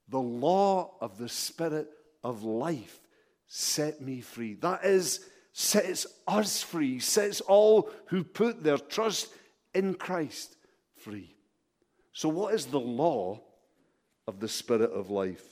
the 0.09 0.19
law 0.19 0.95
of 0.99 1.19
the 1.19 1.29
Spirit 1.29 1.89
of 2.23 2.43
life 2.43 3.01
set 3.45 4.01
me 4.01 4.19
free. 4.19 4.55
That 4.55 4.83
is, 4.83 5.29
sets 5.53 6.07
us 6.27 6.63
free, 6.63 6.97
sets 6.97 7.39
all 7.41 7.91
who 8.07 8.23
put 8.23 8.63
their 8.63 8.79
trust 8.79 9.27
in 9.75 9.93
Christ 9.93 10.55
free. 10.95 11.35
So, 12.13 12.29
what 12.29 12.55
is 12.55 12.65
the 12.65 12.79
law 12.79 13.41
of 14.27 14.39
the 14.39 14.49
Spirit 14.49 14.89
of 14.89 15.11
life? 15.11 15.43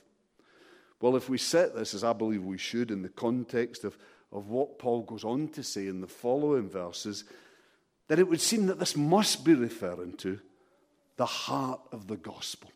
Well, 1.00 1.16
if 1.16 1.30
we 1.30 1.38
set 1.38 1.76
this, 1.76 1.94
as 1.94 2.04
I 2.04 2.14
believe 2.14 2.44
we 2.44 2.58
should, 2.58 2.90
in 2.90 3.04
the 3.04 3.10
context 3.10 3.84
of, 3.84 4.00
of 4.36 4.50
what 4.50 4.78
Paul 4.78 5.04
goes 5.04 5.24
on 5.24 5.48
to 5.50 5.64
say 5.64 5.88
in 5.88 6.02
the 6.02 6.08
following 6.08 6.70
verses, 6.70 7.24
then 8.08 8.20
it 8.20 8.28
would 8.28 8.42
seem 8.42 8.68
that 8.68 8.80
this 8.80 8.98
must 8.98 9.46
be 9.46 9.54
referring 9.54 10.18
to 10.18 10.40
the 11.16 11.26
heart 11.26 11.80
of 11.92 12.08
the 12.08 12.18
gospel. 12.18 12.70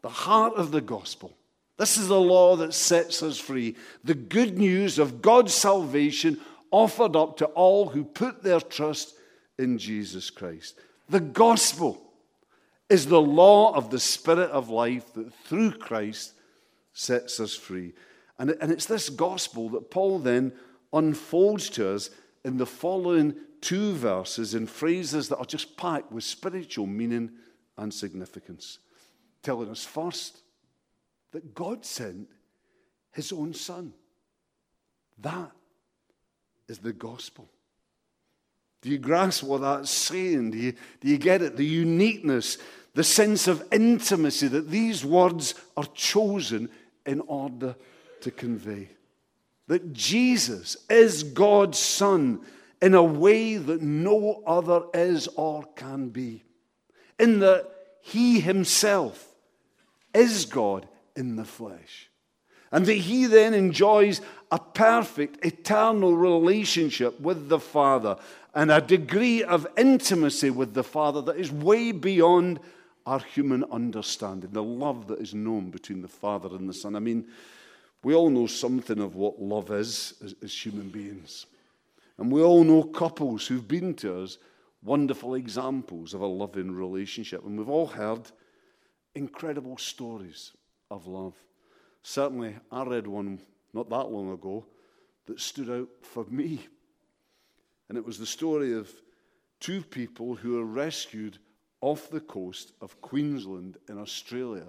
The 0.00 0.08
heart 0.08 0.54
of 0.54 0.70
the 0.70 0.80
gospel. 0.80 1.36
This 1.76 1.98
is 1.98 2.08
the 2.08 2.20
law 2.20 2.56
that 2.56 2.72
sets 2.72 3.22
us 3.22 3.38
free. 3.38 3.76
The 4.02 4.14
good 4.14 4.58
news 4.58 4.98
of 4.98 5.20
God's 5.20 5.52
salvation 5.52 6.40
offered 6.70 7.14
up 7.14 7.36
to 7.38 7.46
all 7.46 7.90
who 7.90 8.04
put 8.04 8.42
their 8.42 8.60
trust 8.60 9.14
in 9.58 9.76
Jesus 9.78 10.30
Christ. 10.30 10.78
The 11.08 11.20
gospel 11.20 12.02
is 12.88 13.06
the 13.06 13.20
law 13.20 13.74
of 13.74 13.90
the 13.90 14.00
Spirit 14.00 14.50
of 14.50 14.70
life 14.70 15.12
that 15.12 15.32
through 15.44 15.72
Christ 15.72 16.32
sets 16.94 17.38
us 17.38 17.54
free. 17.54 17.92
And, 18.38 18.56
and 18.60 18.70
it's 18.70 18.86
this 18.86 19.08
gospel 19.08 19.68
that 19.70 19.90
Paul 19.90 20.18
then 20.18 20.52
unfolds 20.92 21.70
to 21.70 21.90
us 21.90 22.10
in 22.44 22.56
the 22.56 22.66
following 22.66 23.34
two 23.60 23.94
verses 23.94 24.54
in 24.54 24.66
phrases 24.66 25.28
that 25.28 25.38
are 25.38 25.44
just 25.44 25.76
packed 25.76 26.12
with 26.12 26.24
spiritual 26.24 26.86
meaning 26.86 27.30
and 27.76 27.92
significance, 27.92 28.78
telling 29.42 29.68
us 29.70 29.84
first 29.84 30.38
that 31.32 31.54
God 31.54 31.84
sent 31.84 32.28
his 33.12 33.32
own 33.32 33.54
son. 33.54 33.92
That 35.18 35.50
is 36.68 36.78
the 36.78 36.92
gospel. 36.92 37.48
Do 38.80 38.90
you 38.90 38.98
grasp 38.98 39.42
what 39.42 39.60
that's 39.60 39.90
saying? 39.90 40.52
Do 40.52 40.58
you, 40.58 40.72
do 41.00 41.08
you 41.08 41.18
get 41.18 41.42
it? 41.42 41.56
The 41.56 41.66
uniqueness, 41.66 42.58
the 42.94 43.02
sense 43.02 43.48
of 43.48 43.66
intimacy 43.72 44.46
that 44.48 44.70
these 44.70 45.04
words 45.04 45.54
are 45.76 45.86
chosen 45.94 46.68
in 47.04 47.20
order 47.22 47.74
to 48.22 48.30
convey. 48.30 48.90
That 49.66 49.92
Jesus 49.92 50.76
is 50.88 51.22
God's 51.22 51.78
Son 51.78 52.40
in 52.80 52.94
a 52.94 53.02
way 53.02 53.56
that 53.56 53.82
no 53.82 54.42
other 54.46 54.82
is 54.94 55.28
or 55.28 55.64
can 55.76 56.08
be. 56.08 56.44
In 57.18 57.40
that 57.40 57.66
he 58.00 58.40
himself 58.40 59.34
is 60.14 60.46
God 60.46 60.88
in 61.16 61.36
the 61.36 61.44
flesh. 61.44 62.08
And 62.70 62.86
that 62.86 62.94
he 62.94 63.26
then 63.26 63.54
enjoys 63.54 64.20
a 64.50 64.58
perfect, 64.58 65.44
eternal 65.44 66.16
relationship 66.16 67.18
with 67.20 67.48
the 67.48 67.58
Father 67.58 68.16
and 68.54 68.70
a 68.70 68.80
degree 68.80 69.42
of 69.42 69.66
intimacy 69.76 70.50
with 70.50 70.74
the 70.74 70.84
Father 70.84 71.22
that 71.22 71.36
is 71.36 71.50
way 71.50 71.92
beyond 71.92 72.60
our 73.06 73.20
human 73.20 73.64
understanding. 73.70 74.50
The 74.52 74.62
love 74.62 75.06
that 75.08 75.18
is 75.18 75.34
known 75.34 75.70
between 75.70 76.02
the 76.02 76.08
Father 76.08 76.48
and 76.54 76.68
the 76.68 76.74
Son. 76.74 76.94
I 76.94 76.98
mean, 76.98 77.26
we 78.02 78.14
all 78.14 78.30
know 78.30 78.46
something 78.46 79.00
of 79.00 79.16
what 79.16 79.40
love 79.40 79.70
is 79.70 80.14
as, 80.24 80.34
as 80.42 80.66
human 80.66 80.88
beings. 80.88 81.46
And 82.16 82.30
we 82.30 82.42
all 82.42 82.64
know 82.64 82.82
couples 82.82 83.46
who've 83.46 83.66
been 83.66 83.94
to 83.94 84.22
us 84.22 84.38
wonderful 84.82 85.34
examples 85.34 86.14
of 86.14 86.20
a 86.20 86.26
loving 86.26 86.70
relationship. 86.70 87.44
And 87.44 87.58
we've 87.58 87.68
all 87.68 87.86
heard 87.86 88.30
incredible 89.14 89.78
stories 89.78 90.52
of 90.90 91.06
love. 91.06 91.34
Certainly, 92.02 92.56
I 92.70 92.84
read 92.84 93.06
one 93.06 93.40
not 93.72 93.90
that 93.90 94.10
long 94.10 94.32
ago 94.32 94.66
that 95.26 95.40
stood 95.40 95.70
out 95.70 95.88
for 96.02 96.24
me. 96.24 96.66
And 97.88 97.98
it 97.98 98.04
was 98.04 98.18
the 98.18 98.26
story 98.26 98.74
of 98.74 98.90
two 99.60 99.82
people 99.82 100.34
who 100.34 100.52
were 100.52 100.64
rescued 100.64 101.38
off 101.80 102.10
the 102.10 102.20
coast 102.20 102.72
of 102.80 103.00
Queensland 103.00 103.76
in 103.88 103.98
Australia 103.98 104.66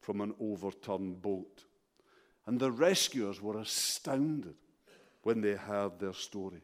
from 0.00 0.20
an 0.20 0.34
overturned 0.40 1.20
boat. 1.20 1.64
And 2.48 2.58
the 2.58 2.72
rescuers 2.72 3.42
were 3.42 3.58
astounded 3.58 4.54
when 5.22 5.42
they 5.42 5.52
heard 5.52 6.00
their 6.00 6.14
story. 6.14 6.62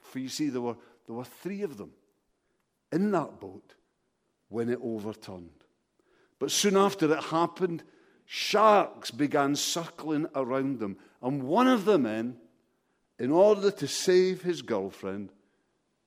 For 0.00 0.20
you 0.20 0.28
see, 0.28 0.50
there 0.50 0.60
were, 0.60 0.76
there 1.04 1.16
were 1.16 1.24
three 1.24 1.62
of 1.62 1.78
them 1.78 1.90
in 2.92 3.10
that 3.10 3.40
boat 3.40 3.74
when 4.48 4.68
it 4.68 4.78
overturned. 4.80 5.64
But 6.38 6.52
soon 6.52 6.76
after 6.76 7.12
it 7.12 7.24
happened, 7.24 7.82
sharks 8.24 9.10
began 9.10 9.56
circling 9.56 10.28
around 10.36 10.78
them. 10.78 10.96
And 11.20 11.42
one 11.42 11.66
of 11.66 11.84
the 11.84 11.98
men, 11.98 12.36
in 13.18 13.32
order 13.32 13.72
to 13.72 13.88
save 13.88 14.42
his 14.42 14.62
girlfriend, 14.62 15.32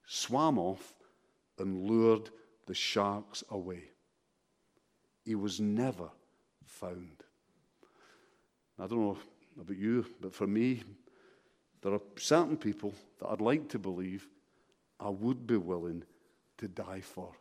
swam 0.05 0.57
off 0.57 0.95
and 1.59 1.89
lured 1.89 2.29
the 2.67 2.73
sharks 2.73 3.43
away. 3.49 3.89
He 5.25 5.35
was 5.35 5.59
never 5.59 6.09
found. 6.63 7.25
I 8.81 8.87
don't 8.87 8.99
know 8.99 9.17
about 9.59 9.77
you, 9.77 10.03
but 10.19 10.33
for 10.33 10.47
me, 10.47 10.81
there 11.83 11.93
are 11.93 12.01
certain 12.17 12.57
people 12.57 12.93
that 13.19 13.27
I'd 13.27 13.39
like 13.39 13.69
to 13.69 13.79
believe 13.79 14.27
I 14.99 15.09
would 15.09 15.45
be 15.45 15.57
willing 15.57 16.03
to 16.57 16.67
die 16.67 17.01
for. 17.01 17.31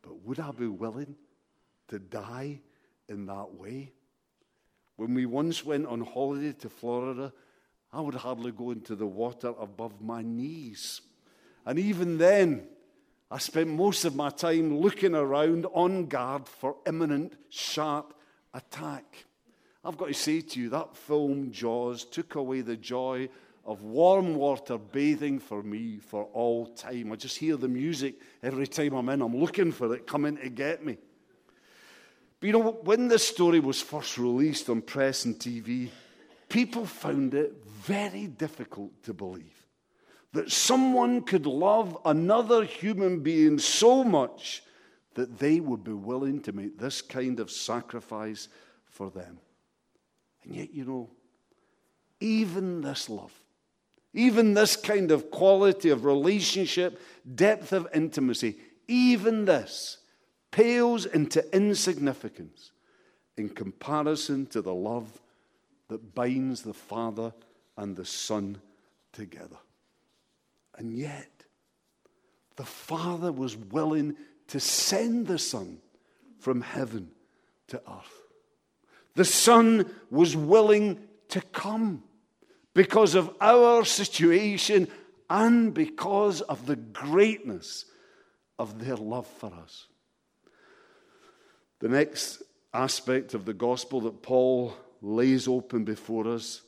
But 0.00 0.24
would 0.24 0.40
I 0.40 0.50
be 0.52 0.66
willing 0.66 1.16
to 1.88 1.98
die 1.98 2.60
in 3.10 3.26
that 3.26 3.54
way? 3.54 3.92
When 4.96 5.12
we 5.12 5.26
once 5.26 5.66
went 5.66 5.86
on 5.86 6.00
holiday 6.00 6.52
to 6.60 6.70
Florida, 6.70 7.30
I 7.92 8.00
would 8.00 8.14
hardly 8.14 8.52
go 8.52 8.70
into 8.70 8.96
the 8.96 9.06
water 9.06 9.52
above 9.60 10.00
my 10.00 10.22
knees. 10.22 11.02
And 11.66 11.78
even 11.78 12.16
then, 12.16 12.68
I 13.30 13.36
spent 13.36 13.68
most 13.68 14.06
of 14.06 14.16
my 14.16 14.30
time 14.30 14.78
looking 14.78 15.14
around 15.14 15.66
on 15.74 16.06
guard 16.06 16.48
for 16.48 16.76
imminent 16.86 17.34
shark 17.50 18.14
attack. 18.54 19.26
I've 19.88 19.96
got 19.96 20.08
to 20.08 20.14
say 20.14 20.42
to 20.42 20.60
you, 20.60 20.68
that 20.68 20.94
film, 20.94 21.50
Jaws, 21.50 22.04
took 22.04 22.34
away 22.34 22.60
the 22.60 22.76
joy 22.76 23.30
of 23.64 23.82
warm 23.82 24.34
water 24.34 24.76
bathing 24.76 25.38
for 25.38 25.62
me 25.62 25.98
for 25.98 26.24
all 26.34 26.66
time. 26.66 27.10
I 27.10 27.16
just 27.16 27.38
hear 27.38 27.56
the 27.56 27.68
music 27.68 28.16
every 28.42 28.66
time 28.66 28.92
I'm 28.92 29.08
in. 29.08 29.22
I'm 29.22 29.38
looking 29.38 29.72
for 29.72 29.94
it 29.94 30.06
coming 30.06 30.36
to 30.36 30.50
get 30.50 30.84
me. 30.84 30.98
But 32.38 32.46
you 32.46 32.52
know, 32.52 32.72
when 32.82 33.08
this 33.08 33.26
story 33.26 33.60
was 33.60 33.80
first 33.80 34.18
released 34.18 34.68
on 34.68 34.82
press 34.82 35.24
and 35.24 35.36
TV, 35.36 35.88
people 36.50 36.84
found 36.84 37.32
it 37.32 37.54
very 37.66 38.26
difficult 38.26 39.02
to 39.04 39.14
believe 39.14 39.64
that 40.34 40.52
someone 40.52 41.22
could 41.22 41.46
love 41.46 41.96
another 42.04 42.62
human 42.62 43.20
being 43.20 43.58
so 43.58 44.04
much 44.04 44.62
that 45.14 45.38
they 45.38 45.60
would 45.60 45.82
be 45.82 45.94
willing 45.94 46.42
to 46.42 46.52
make 46.52 46.78
this 46.78 47.00
kind 47.00 47.40
of 47.40 47.50
sacrifice 47.50 48.48
for 48.84 49.08
them. 49.08 49.38
And 50.48 50.56
yet, 50.56 50.72
you 50.72 50.84
know, 50.84 51.10
even 52.20 52.80
this 52.80 53.10
love, 53.10 53.32
even 54.14 54.54
this 54.54 54.76
kind 54.76 55.10
of 55.10 55.30
quality 55.30 55.90
of 55.90 56.06
relationship, 56.06 57.00
depth 57.34 57.72
of 57.72 57.86
intimacy, 57.94 58.56
even 58.88 59.44
this 59.44 59.98
pales 60.50 61.04
into 61.04 61.44
insignificance 61.54 62.72
in 63.36 63.50
comparison 63.50 64.46
to 64.46 64.62
the 64.62 64.74
love 64.74 65.20
that 65.88 66.14
binds 66.14 66.62
the 66.62 66.74
Father 66.74 67.32
and 67.76 67.94
the 67.94 68.06
Son 68.06 68.58
together. 69.12 69.58
And 70.76 70.96
yet, 70.96 71.30
the 72.56 72.64
Father 72.64 73.30
was 73.30 73.54
willing 73.54 74.16
to 74.48 74.58
send 74.58 75.26
the 75.26 75.38
Son 75.38 75.78
from 76.38 76.62
heaven 76.62 77.10
to 77.68 77.76
earth. 77.86 78.27
The 79.18 79.24
Son 79.24 79.90
was 80.12 80.36
willing 80.36 81.00
to 81.30 81.40
come 81.40 82.04
because 82.72 83.16
of 83.16 83.34
our 83.40 83.84
situation 83.84 84.86
and 85.28 85.74
because 85.74 86.40
of 86.40 86.66
the 86.66 86.76
greatness 86.76 87.86
of 88.60 88.78
their 88.78 88.94
love 88.94 89.26
for 89.26 89.52
us. 89.52 89.88
The 91.80 91.88
next 91.88 92.44
aspect 92.72 93.34
of 93.34 93.44
the 93.44 93.54
gospel 93.54 94.02
that 94.02 94.22
Paul 94.22 94.76
lays 95.02 95.48
open 95.48 95.82
before 95.82 96.28
us 96.28 96.62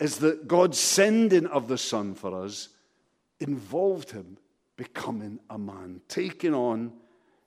is 0.00 0.16
that 0.20 0.48
God's 0.48 0.78
sending 0.78 1.44
of 1.44 1.68
the 1.68 1.76
Son 1.76 2.14
for 2.14 2.42
us 2.42 2.70
involved 3.38 4.12
him 4.12 4.38
becoming 4.78 5.40
a 5.50 5.58
man, 5.58 6.00
taking 6.08 6.54
on 6.54 6.94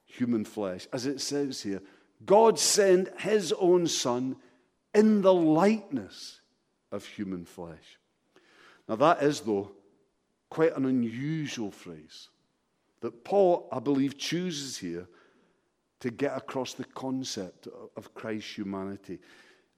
human 0.06 0.46
flesh. 0.46 0.88
As 0.94 1.08
it 1.08 1.20
says 1.20 1.64
here, 1.64 1.82
God 2.26 2.60
sent 2.60 3.22
his 3.22 3.54
own 3.54 3.88
Son 3.88 4.36
in 4.94 5.22
the 5.22 5.34
likeness 5.34 6.42
of 6.92 7.06
human 7.06 7.46
flesh. 7.46 8.00
Now, 8.88 8.96
that 8.96 9.22
is, 9.22 9.42
though, 9.42 9.72
quite 10.50 10.76
an 10.76 10.86
unusual 10.86 11.72
phrase 11.72 12.30
that 13.02 13.24
Paul, 13.24 13.70
I 13.72 13.80
believe, 13.80 14.18
chooses 14.18 14.78
here 14.78 15.08
to 16.00 16.10
get 16.10 16.36
across 16.36 16.74
the 16.74 16.86
concept 16.86 17.68
of 17.96 18.14
Christ's 18.14 18.56
humanity. 18.56 19.20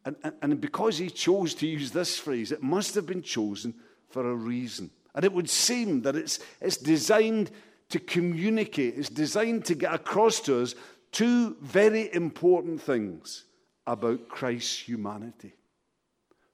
And, 0.06 0.16
and, 0.24 0.34
and, 0.42 0.62
because 0.62 0.98
he 0.98 1.10
chose 1.10 1.54
to 1.56 1.68
use 1.68 1.92
this 1.92 2.18
phrase, 2.18 2.52
it 2.52 2.64
must 2.64 2.96
have 2.96 3.06
been 3.06 3.22
chosen 3.22 3.76
for 4.10 4.30
a 4.30 4.36
reason. 4.36 4.90
And 5.14 5.26
it 5.26 5.34
would 5.34 5.50
seem 5.50 6.02
that 6.04 6.16
it's, 6.16 6.40
it's 6.60 6.78
designed 6.78 7.52
to 7.90 8.00
communicate, 8.00 8.98
it's 8.98 9.10
designed 9.10 9.66
to 9.66 9.76
get 9.76 9.94
across 9.94 10.40
to 10.42 10.62
us 10.62 10.74
two 11.12 11.58
very 11.62 12.14
important 12.14 12.82
things 12.82 13.46
about 13.88 14.30
Christ's 14.30 14.78
humanity. 14.78 15.54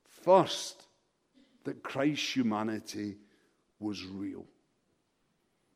First, 0.10 0.84
that 1.64 1.84
Christ's 1.84 2.36
humanity 2.36 3.18
was 3.80 4.06
real. 4.06 4.46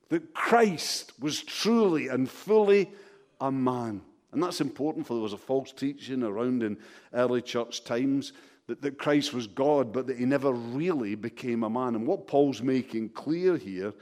That 0.09 0.33
Christ 0.33 1.13
was 1.19 1.41
truly 1.41 2.07
and 2.07 2.29
fully 2.29 2.91
a 3.39 3.51
man. 3.51 4.01
And 4.31 4.41
that's 4.41 4.61
important, 4.61 5.05
for 5.05 5.13
there 5.13 5.23
was 5.23 5.33
a 5.33 5.37
false 5.37 5.71
teaching 5.71 6.23
around 6.23 6.63
in 6.63 6.77
early 7.13 7.41
church 7.41 7.83
times 7.83 8.33
that, 8.67 8.81
that 8.81 8.97
Christ 8.97 9.33
was 9.33 9.47
God, 9.47 9.91
but 9.91 10.07
that 10.07 10.17
he 10.17 10.25
never 10.25 10.53
really 10.53 11.15
became 11.15 11.63
a 11.63 11.69
man. 11.69 11.95
And 11.95 12.07
what 12.07 12.27
Paul's 12.27 12.61
making 12.61 13.09
clear 13.09 13.57
here 13.57 13.93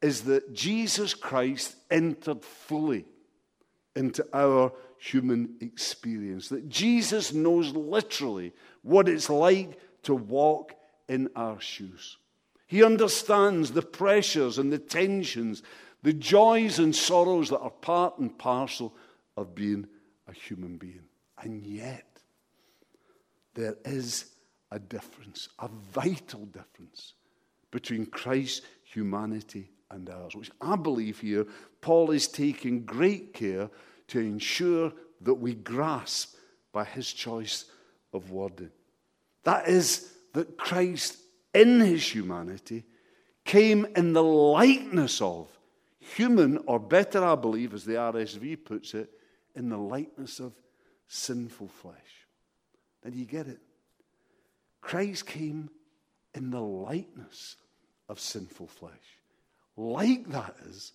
is 0.00 0.22
that 0.22 0.52
Jesus 0.52 1.14
Christ 1.14 1.76
entered 1.90 2.44
fully 2.44 3.04
into 3.94 4.26
our 4.32 4.72
human 4.98 5.56
experience. 5.60 6.48
That 6.48 6.68
Jesus 6.68 7.32
knows 7.32 7.72
literally 7.72 8.52
what 8.82 9.08
it's 9.08 9.30
like 9.30 9.78
to 10.04 10.14
walk 10.14 10.74
in 11.08 11.28
our 11.36 11.60
shoes. 11.60 12.16
He 12.66 12.82
understands 12.82 13.72
the 13.72 13.82
pressures 13.82 14.58
and 14.58 14.72
the 14.72 14.78
tensions, 14.78 15.62
the 16.02 16.12
joys 16.12 16.78
and 16.78 16.94
sorrows 16.94 17.50
that 17.50 17.60
are 17.60 17.70
part 17.70 18.18
and 18.18 18.36
parcel 18.38 18.94
of 19.36 19.54
being 19.54 19.86
a 20.28 20.32
human 20.32 20.78
being. 20.78 21.04
And 21.38 21.62
yet, 21.62 22.06
there 23.54 23.76
is 23.84 24.26
a 24.70 24.78
difference, 24.78 25.48
a 25.58 25.68
vital 25.92 26.46
difference 26.46 27.14
between 27.70 28.06
Christ's 28.06 28.62
humanity 28.84 29.70
and 29.92 30.08
ours, 30.08 30.34
which 30.34 30.50
I 30.60 30.76
believe 30.76 31.20
here 31.20 31.46
Paul 31.80 32.10
is 32.10 32.26
taking 32.26 32.84
great 32.84 33.34
care 33.34 33.70
to 34.08 34.18
ensure 34.18 34.92
that 35.20 35.34
we 35.34 35.54
grasp 35.54 36.34
by 36.72 36.84
his 36.84 37.12
choice 37.12 37.66
of 38.12 38.30
wording. 38.30 38.70
That 39.44 39.68
is, 39.68 40.12
that 40.32 40.56
Christ, 40.56 41.18
in 41.54 41.80
his 41.80 42.14
humanity, 42.14 42.84
came 43.44 43.86
in 43.96 44.12
the 44.12 44.22
likeness 44.22 45.20
of 45.20 45.48
human, 45.98 46.58
or 46.66 46.78
better, 46.80 47.24
I 47.24 47.34
believe, 47.34 47.74
as 47.74 47.84
the 47.84 47.94
RSV 47.94 48.64
puts 48.64 48.94
it, 48.94 49.10
in 49.54 49.68
the 49.68 49.76
likeness 49.76 50.40
of 50.40 50.52
sinful 51.06 51.68
flesh. 51.68 51.96
Now, 53.04 53.10
do 53.10 53.18
you 53.18 53.26
get 53.26 53.46
it? 53.46 53.60
Christ 54.80 55.26
came 55.26 55.70
in 56.34 56.50
the 56.50 56.60
likeness 56.60 57.56
of 58.08 58.18
sinful 58.18 58.68
flesh. 58.68 58.92
Like 59.76 60.28
that 60.30 60.56
is, 60.66 60.92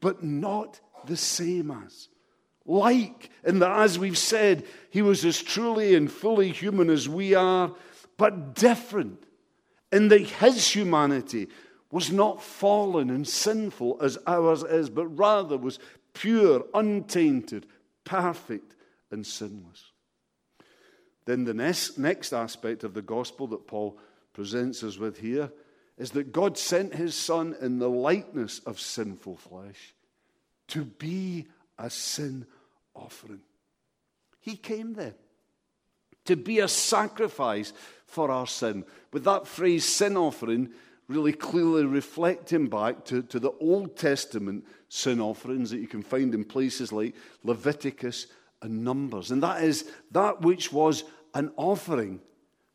but 0.00 0.22
not 0.22 0.80
the 1.06 1.16
same 1.16 1.70
as 1.70 2.08
like, 2.68 3.30
in 3.44 3.60
that, 3.60 3.80
as 3.80 3.98
we've 3.98 4.18
said, 4.18 4.64
he 4.90 5.00
was 5.00 5.24
as 5.24 5.42
truly 5.42 5.94
and 5.94 6.12
fully 6.12 6.52
human 6.52 6.90
as 6.90 7.08
we 7.08 7.34
are, 7.34 7.74
but 8.18 8.54
different 8.54 9.24
in 9.90 10.08
that 10.08 10.20
his 10.20 10.68
humanity 10.68 11.48
was 11.90 12.12
not 12.12 12.42
fallen 12.42 13.08
and 13.08 13.26
sinful 13.26 13.96
as 14.02 14.18
ours 14.26 14.64
is, 14.64 14.90
but 14.90 15.06
rather 15.06 15.56
was 15.56 15.78
pure, 16.12 16.66
untainted, 16.74 17.66
perfect, 18.04 18.74
and 19.10 19.26
sinless. 19.26 19.92
Then 21.24 21.44
the 21.44 21.54
next, 21.54 21.96
next 21.96 22.34
aspect 22.34 22.84
of 22.84 22.92
the 22.92 23.00
gospel 23.00 23.46
that 23.46 23.66
Paul 23.66 23.98
presents 24.34 24.82
us 24.82 24.98
with 24.98 25.18
here 25.18 25.50
is 25.98 26.12
that 26.12 26.32
God 26.32 26.56
sent 26.56 26.94
his 26.94 27.14
Son 27.14 27.56
in 27.60 27.78
the 27.78 27.90
likeness 27.90 28.60
of 28.60 28.80
sinful 28.80 29.36
flesh 29.36 29.94
to 30.68 30.84
be 30.84 31.46
a 31.78 31.90
sin 31.90 32.46
offering. 32.94 33.40
He 34.40 34.56
came 34.56 34.94
there 34.94 35.14
to 36.24 36.36
be 36.36 36.60
a 36.60 36.68
sacrifice 36.68 37.72
for 38.06 38.30
our 38.30 38.46
sin. 38.46 38.84
With 39.12 39.24
that 39.24 39.46
phrase, 39.46 39.84
sin 39.84 40.16
offering, 40.16 40.70
really 41.08 41.32
clearly 41.32 41.84
reflecting 41.84 42.68
back 42.68 43.04
to, 43.06 43.22
to 43.22 43.40
the 43.40 43.52
Old 43.60 43.96
Testament 43.96 44.66
sin 44.88 45.20
offerings 45.20 45.70
that 45.70 45.78
you 45.78 45.88
can 45.88 46.02
find 46.02 46.34
in 46.34 46.44
places 46.44 46.92
like 46.92 47.14
Leviticus 47.42 48.26
and 48.60 48.84
Numbers, 48.84 49.30
and 49.30 49.42
that 49.42 49.62
is 49.62 49.90
that 50.10 50.42
which 50.42 50.72
was 50.72 51.04
an 51.34 51.50
offering 51.56 52.20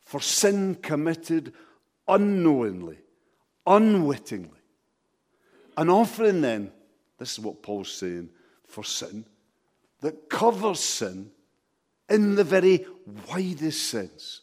for 0.04 0.20
sin 0.20 0.76
committed 0.76 1.54
unknowingly, 2.08 2.98
unwittingly. 3.66 4.60
An 5.78 5.90
offering, 5.90 6.42
then, 6.42 6.72
this 7.18 7.34
is 7.34 7.40
what 7.40 7.62
Paul's 7.62 7.92
saying, 7.92 8.30
for 8.66 8.84
sin, 8.84 9.26
that 10.02 10.30
covers 10.30 10.80
sin 10.80 11.32
in 12.10 12.36
the 12.36 12.44
very 12.44 12.86
widest 13.30 13.90
sense. 13.90 14.42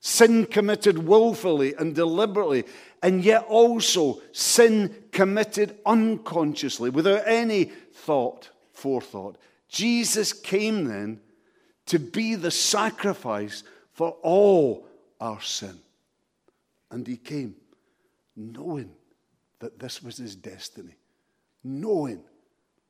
Sin 0.00 0.46
committed 0.46 0.98
willfully 0.98 1.74
and 1.74 1.94
deliberately, 1.94 2.64
and 3.02 3.24
yet 3.24 3.44
also 3.48 4.20
sin 4.32 4.94
committed 5.10 5.76
unconsciously, 5.84 6.90
without 6.90 7.22
any 7.26 7.64
thought, 7.92 8.50
forethought. 8.72 9.36
Jesus 9.68 10.32
came 10.32 10.84
then 10.84 11.20
to 11.86 11.98
be 11.98 12.34
the 12.34 12.50
sacrifice 12.50 13.64
for 13.92 14.10
all 14.22 14.86
our 15.20 15.40
sin. 15.40 15.78
And 16.90 17.06
he 17.06 17.16
came 17.16 17.56
knowing 18.38 18.90
that 19.58 19.78
this 19.78 20.02
was 20.02 20.16
his 20.16 20.36
destiny, 20.36 20.96
knowing 21.64 22.22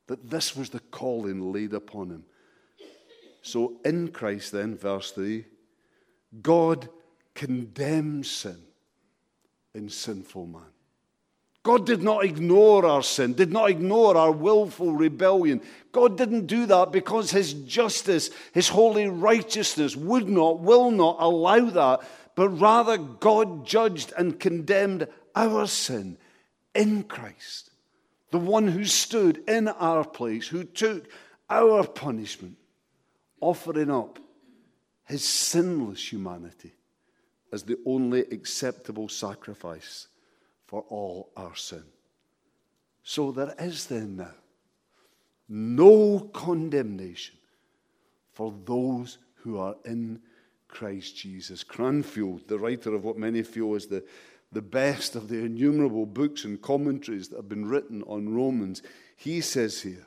that 0.07 0.31
this 0.31 0.55
was 0.55 0.71
the 0.71 0.81
calling 0.81 1.53
laid 1.53 1.73
upon 1.73 2.11
him. 2.11 2.25
So 3.43 3.81
in 3.85 4.09
Christ, 4.09 4.53
then, 4.53 4.77
verse 4.77 5.11
3, 5.13 5.45
God 6.43 6.89
condemns 7.35 8.31
sin 8.31 8.59
in 9.75 9.89
sinful 9.89 10.47
man. 10.47 10.63
God 11.63 11.87
did 11.87 12.03
not 12.03 12.25
ignore 12.25 12.87
our 12.87 13.03
sin, 13.03 13.35
did 13.35 13.53
not 13.53 13.71
ignore 13.71 14.17
our 14.17 14.33
willful 14.33 14.93
rebellion. 14.93 15.61
God 15.93 16.17
didn't 16.17 16.47
do 16.47 16.67
that 16.67 16.93
because 16.93 17.31
His 17.31 17.53
justice, 17.53 18.31
His 18.53 18.69
holy 18.69 19.07
righteousness 19.07 19.95
would 19.97 20.29
not, 20.29 20.61
will 20.61 20.91
not 20.91 21.17
allow 21.19 21.61
that, 21.71 22.01
but 22.35 22.49
rather 22.51 22.97
God 22.97 23.67
judged 23.67 24.13
and 24.17 24.39
condemned 24.39 25.09
our 25.39 25.67
sin 25.69 26.19
in 26.75 27.05
Christ, 27.05 27.71
the 28.33 28.39
one 28.39 28.67
who 28.67 28.85
stood 28.85 29.49
in 29.49 29.69
our 29.69 30.05
place, 30.05 30.49
who 30.49 30.65
took 30.65 31.09
our 31.49 31.87
punishment, 31.87 32.57
offering 33.41 33.91
up 33.91 34.19
His 35.07 35.23
sinless 35.25 36.13
humanity 36.13 36.73
as 37.53 37.63
the 37.63 37.79
only 37.87 38.21
acceptable 38.21 39.09
sacrifice 39.09 40.09
for 40.67 40.85
all 40.89 41.31
our 41.37 41.55
sin. 41.55 41.85
So 43.03 43.31
there 43.31 43.55
is 43.59 43.87
then 43.87 44.17
now 44.17 44.35
no 45.49 46.29
condemnation 46.35 47.37
for 48.33 48.53
those 48.67 49.19
who 49.37 49.59
are 49.59 49.77
in 49.85 50.21
Christ 50.69 51.17
Jesus. 51.17 51.65
Cranfield, 51.65 52.47
the 52.49 52.59
writer 52.59 52.95
of 52.95 53.05
what 53.05 53.17
many 53.17 53.43
feel 53.43 53.75
is 53.75 53.87
the, 53.87 54.05
the 54.53 54.63
best 54.63 55.15
of 55.15 55.29
the 55.29 55.39
innumerable 55.39 56.07
books 56.07 56.45
and 56.45 56.61
commentaries 56.61 57.29
that 57.29 57.37
have 57.37 57.49
been 57.49 57.67
written 57.67 58.03
on 58.05 58.35
Romans, 58.35 58.83
he 59.17 59.41
says 59.41 59.83
here 59.83 60.07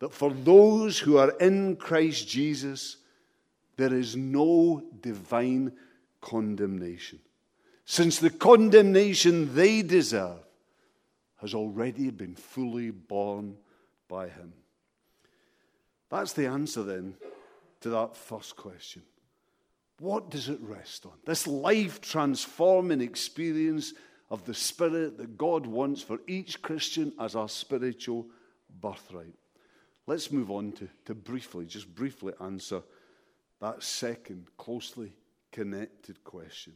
that 0.00 0.12
for 0.12 0.32
those 0.32 0.98
who 0.98 1.16
are 1.18 1.30
in 1.38 1.76
Christ 1.76 2.28
Jesus, 2.28 2.96
there 3.76 3.94
is 3.94 4.16
no 4.16 4.82
divine 5.00 5.72
condemnation 6.20 7.20
since 7.90 8.20
the 8.20 8.30
condemnation 8.30 9.52
they 9.52 9.82
deserve 9.82 10.38
has 11.38 11.54
already 11.54 12.08
been 12.10 12.36
fully 12.36 12.92
borne 12.92 13.56
by 14.06 14.28
him. 14.28 14.52
That's 16.08 16.32
the 16.32 16.46
answer 16.46 16.84
then 16.84 17.16
to 17.80 17.88
that 17.88 18.16
first 18.16 18.56
question. 18.56 19.02
What 20.00 20.30
does 20.30 20.48
it 20.48 20.58
rest 20.62 21.04
on? 21.04 21.12
This 21.26 21.46
life 21.46 22.00
transforming 22.00 23.02
experience 23.02 23.92
of 24.30 24.46
the 24.46 24.54
Spirit 24.54 25.18
that 25.18 25.36
God 25.36 25.66
wants 25.66 26.00
for 26.00 26.20
each 26.26 26.62
Christian 26.62 27.12
as 27.20 27.36
our 27.36 27.50
spiritual 27.50 28.26
birthright. 28.80 29.34
Let's 30.06 30.32
move 30.32 30.50
on 30.50 30.72
to, 30.72 30.88
to 31.04 31.14
briefly, 31.14 31.66
just 31.66 31.94
briefly 31.94 32.32
answer 32.40 32.82
that 33.60 33.82
second 33.82 34.46
closely 34.56 35.12
connected 35.52 36.24
question. 36.24 36.72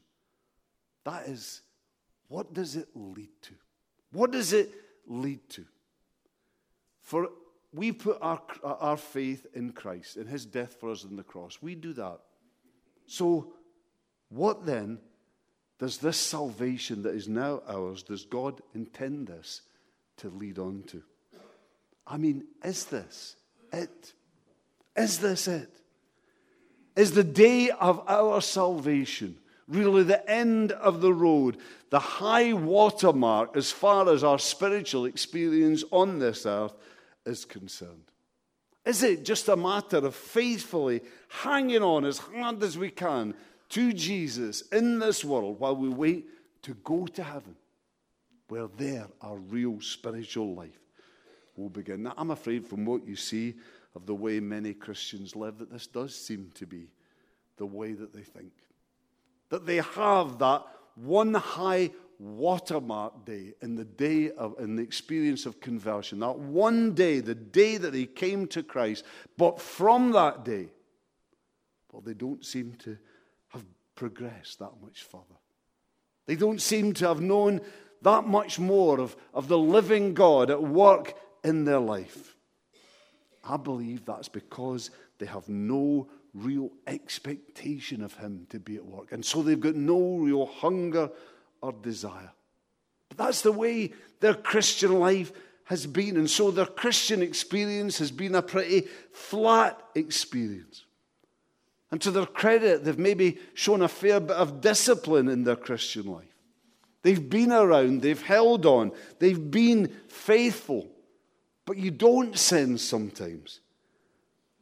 That 1.05 1.27
is, 1.27 1.63
what 2.29 2.53
does 2.53 2.77
it 2.77 2.89
lead 2.95 3.31
to? 3.41 3.55
What 4.13 4.33
does 4.33 4.53
it 4.53 4.71
lead 5.07 5.49
to? 5.49 5.65
For 7.01 7.31
we 7.73 7.91
put 7.91 8.19
our, 8.21 8.43
our 8.63 8.99
faith 8.99 9.47
in 9.55 9.73
Christ, 9.73 10.19
in 10.19 10.27
his 10.27 10.45
death 10.45 10.75
for 10.79 10.91
us 10.91 11.07
on 11.07 11.17
the 11.17 11.23
cross. 11.23 11.63
We 11.63 11.75
do 11.75 11.95
that. 11.95 12.21
So, 13.07 13.53
what 14.29 14.67
then 14.67 14.99
does 15.79 15.99
this 15.99 16.17
salvation 16.17 17.03
that 17.03 17.15
is 17.15 17.29
now 17.29 17.63
ours, 17.69 18.03
does 18.03 18.25
God 18.25 18.61
intend 18.75 19.29
this 19.29 19.63
to 20.19 20.31
lead 20.31 20.59
on 20.59 20.85
to? 20.89 21.03
I 22.07 22.17
mean, 22.17 22.45
is 22.65 22.85
this 22.87 23.37
it? 23.73 24.13
Is 24.97 25.19
this 25.19 25.49
it? 25.49 25.71
Is 26.97 27.13
the 27.13 27.25
day 27.25 27.71
of 27.71 28.03
our 28.07 28.41
salvation 28.41 29.39
really 29.67 30.03
the 30.03 30.29
end 30.31 30.73
of 30.73 31.01
the 31.01 31.13
road, 31.13 31.57
the 31.91 31.99
high 31.99 32.53
watermark 32.53 33.57
as 33.57 33.73
far 33.73 34.09
as 34.11 34.23
our 34.23 34.39
spiritual 34.39 35.07
experience 35.07 35.83
on 35.91 36.19
this 36.19 36.47
earth 36.47 36.75
is 37.25 37.45
concerned? 37.45 38.11
Is 38.85 39.03
it 39.03 39.25
just 39.25 39.49
a 39.49 39.57
matter 39.57 39.99
of 39.99 40.15
faithfully 40.15 41.01
hanging 41.29 41.83
on 41.83 42.05
as 42.05 42.19
hard 42.19 42.63
as 42.63 42.77
we 42.77 42.91
can 42.91 43.35
to 43.71 43.93
Jesus 43.93 44.63
in 44.73 44.99
this 44.99 45.25
world 45.25 45.59
while 45.59 45.77
we 45.77 45.89
wait 45.89 46.27
to 46.63 46.75
go 46.85 47.07
to 47.07 47.23
heaven, 47.23 47.57
where 48.49 48.69
there 48.77 49.07
our 49.21 49.39
real 49.39 49.81
spiritual 49.81 50.55
life 50.55 50.81
will 51.57 51.71
begin? 51.71 52.03
Now, 52.03 52.15
I'm 52.17 52.31
afraid 52.31 52.67
from 52.67 52.85
what 52.85 53.07
you 53.07 53.17
see 53.17 53.55
of 53.95 54.07
the 54.07 54.15
way 54.15 54.41
many 54.41 54.75
Christians 54.75 55.35
live 55.35 55.59
that 55.59 55.73
this 55.73 55.87
does 55.87 56.15
seem 56.15 56.51
to 56.55 56.67
be 56.67 56.91
the 57.57 57.67
way 57.67 57.93
that 57.93 58.13
they 58.13 58.23
think 58.23 58.53
that 59.55 59.67
they 59.67 59.77
have 59.77 60.39
that 60.39 60.65
one 60.97 61.35
high 61.35 61.91
watermark 62.19 63.25
day 63.25 63.53
in 63.61 63.75
the 63.75 63.85
day 63.85 64.31
of 64.33 64.55
in 64.59 64.77
the 64.77 64.83
experience 64.83 65.47
of 65.47 65.61
conversion. 65.61 66.21
That 66.21 66.39
one 66.39 66.95
day 66.95 67.21
the 67.21 67.35
day 67.35 67.77
that 67.77 67.93
they 67.93 68.07
came 68.07 68.47
to 68.49 68.63
christ 68.63 69.05
but 69.37 69.61
from 69.61 70.13
that 70.13 70.45
day 70.45 70.69
well 71.93 72.03
they 72.03 72.15
don't 72.15 72.45
seem 72.45 72.75
to 72.81 72.97
have 73.49 73.65
progressed 73.95 74.59
that 74.59 74.73
much 74.83 75.03
further. 75.03 75.25
They 76.27 76.37
don't 76.37 76.61
seem 76.61 76.93
to 76.95 77.09
have 77.09 77.21
known 77.21 77.61
that 78.03 78.27
much 78.27 78.59
more 78.59 79.01
of, 79.01 79.17
of 79.33 79.49
the 79.49 79.59
living 79.59 80.15
god 80.15 80.51
at 80.51 80.63
work 80.63 81.15
in 81.43 81.65
their 81.65 81.81
life. 81.81 82.37
I 83.43 83.57
believe 83.57 84.05
that's 84.05 84.29
because 84.29 84.91
they 85.19 85.27
have 85.27 85.49
no 85.49 86.09
real 86.33 86.71
expectation 86.87 88.03
of 88.03 88.15
Him 88.15 88.47
to 88.51 88.59
be 88.59 88.77
at 88.77 88.85
work. 88.85 89.13
And 89.13 89.25
so 89.25 89.43
they've 89.43 89.61
got 89.61 89.77
no 89.77 90.17
real 90.17 90.47
hunger 90.47 91.11
or 91.65 91.73
desire. 91.73 92.31
But 93.09 93.19
that's 93.19 93.41
the 93.41 93.53
way 93.53 93.93
their 94.21 94.35
Christian 94.35 94.99
life 94.99 95.33
has 95.65 95.87
been. 95.87 96.17
And 96.17 96.29
so 96.29 96.51
their 96.51 96.67
Christian 96.67 97.23
experience 97.23 97.99
has 97.99 98.11
been 98.11 98.35
a 98.35 98.43
pretty 98.43 98.87
flat 99.13 99.81
experience. 99.95 100.85
And 101.91 102.03
to 102.03 102.11
their 102.11 102.27
credit, 102.27 102.85
they've 102.85 102.99
maybe 102.99 103.39
shown 103.55 103.81
a 103.81 103.89
fair 103.89 104.21
bit 104.21 104.37
of 104.37 104.61
discipline 104.61 105.29
in 105.29 105.45
their 105.45 105.57
Christian 105.57 106.07
life. 106.07 106.29
They've 107.03 107.31
been 107.31 107.53
around, 107.53 108.03
they've 108.03 108.21
held 108.21 108.67
on, 108.67 108.93
they've 109.19 109.51
been 109.51 109.89
faithful. 110.09 110.91
But 111.67 111.79
you 111.79 111.91
don't 111.91 112.39
sense 112.39 112.83
sometimes 112.83 113.61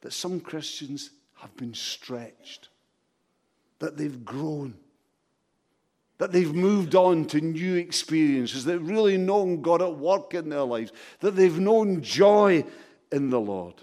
that 0.02 0.12
some 0.12 0.40
Christians 0.40 1.10
have 1.36 1.56
been 1.56 1.74
stretched, 1.74 2.68
that 3.80 3.96
they've 3.96 4.24
grown, 4.24 4.74
that 6.22 6.30
they've 6.30 6.54
moved 6.54 6.94
on 6.94 7.24
to 7.24 7.40
new 7.40 7.74
experiences, 7.74 8.64
that 8.64 8.78
really 8.78 9.16
known 9.16 9.60
God 9.60 9.82
at 9.82 9.98
work 9.98 10.34
in 10.34 10.50
their 10.50 10.62
lives, 10.62 10.92
that 11.18 11.34
they've 11.34 11.58
known 11.58 12.00
joy 12.00 12.64
in 13.10 13.28
the 13.28 13.40
Lord, 13.40 13.74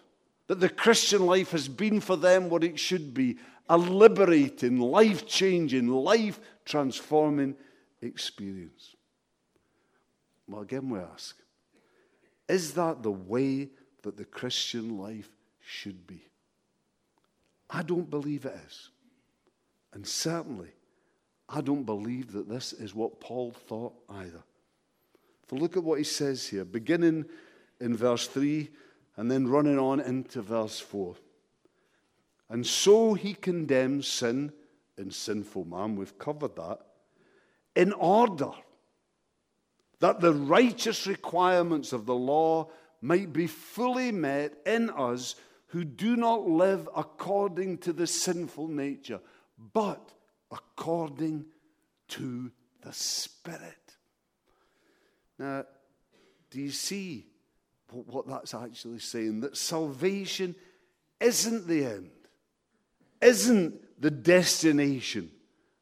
that 0.47 0.61
the 0.61 0.69
Christian 0.69 1.25
life 1.25 1.51
has 1.51 1.67
been 1.67 1.99
for 1.99 2.15
them 2.15 2.49
what 2.49 2.63
it 2.63 2.79
should 2.79 3.13
be 3.13 3.35
a 3.67 3.77
liberating, 3.77 4.79
life 4.79 5.27
changing, 5.27 5.89
life 5.89 6.39
transforming 6.63 7.55
experience. 8.01 8.95
Well, 10.47 10.61
again, 10.61 10.89
we 10.89 10.99
ask 10.99 11.35
is 12.47 12.73
that 12.75 13.03
the 13.03 13.11
way 13.11 13.67
that 14.03 14.15
the 14.15 14.23
Christian 14.23 14.97
life 14.97 15.29
should 15.59 16.07
be? 16.07 16.21
I 17.69 17.83
don't 17.83 18.09
believe 18.09 18.45
it 18.45 18.57
is. 18.65 18.91
And 19.91 20.07
certainly, 20.07 20.69
I 21.51 21.61
don't 21.61 21.83
believe 21.83 22.31
that 22.33 22.47
this 22.47 22.73
is 22.73 22.93
what 22.93 23.19
Paul 23.19 23.51
thought 23.51 23.93
either. 24.09 24.43
For 25.47 25.57
look 25.57 25.75
at 25.75 25.83
what 25.83 25.97
he 25.97 26.03
says 26.03 26.47
here, 26.47 26.63
beginning 26.63 27.25
in 27.79 27.97
verse 27.97 28.27
3 28.27 28.69
and 29.17 29.29
then 29.29 29.47
running 29.47 29.79
on 29.79 29.99
into 29.99 30.41
verse 30.41 30.79
4. 30.79 31.15
And 32.49 32.65
so 32.65 33.15
he 33.15 33.33
condemns 33.33 34.07
sin 34.07 34.53
in 34.97 35.11
sinful 35.11 35.65
man. 35.65 35.95
We've 35.95 36.17
covered 36.17 36.55
that. 36.55 36.79
In 37.75 37.93
order 37.93 38.51
that 39.99 40.19
the 40.21 40.33
righteous 40.33 41.07
requirements 41.07 41.93
of 41.93 42.05
the 42.05 42.15
law 42.15 42.69
might 43.01 43.33
be 43.33 43.47
fully 43.47 44.11
met 44.11 44.53
in 44.65 44.89
us 44.89 45.35
who 45.67 45.83
do 45.83 46.15
not 46.15 46.47
live 46.47 46.89
according 46.95 47.77
to 47.79 47.93
the 47.93 48.07
sinful 48.07 48.67
nature, 48.67 49.19
but 49.73 50.13
according 50.51 51.45
to 52.09 52.51
the 52.81 52.93
Spirit. 52.93 53.95
Now, 55.37 55.65
do 56.49 56.59
you 56.59 56.71
see 56.71 57.27
what 57.91 58.27
that's 58.27 58.53
actually 58.53 58.99
saying? 58.99 59.41
That 59.41 59.57
salvation 59.57 60.55
isn't 61.19 61.67
the 61.67 61.85
end, 61.85 62.11
isn't 63.21 64.01
the 64.01 64.11
destination 64.11 65.31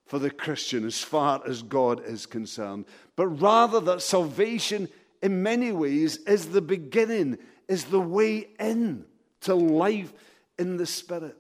for 0.06 0.19
the 0.19 0.32
Christian 0.32 0.86
as 0.86 1.01
far 1.01 1.41
as 1.45 1.62
God 1.62 2.06
is 2.06 2.25
concerned, 2.25 2.86
but 3.15 3.27
rather 3.27 3.80
that 3.82 4.01
salvation, 4.01 4.88
in 5.21 5.43
many 5.43 5.71
ways, 5.71 6.17
is 6.17 6.47
the 6.47 6.62
beginning, 6.62 7.38
is 7.67 7.86
the 7.86 7.99
way 7.99 8.49
in 8.60 9.06
to 9.41 9.53
life 9.53 10.13
in 10.58 10.77
the 10.77 10.86
Spirit. 10.86 11.38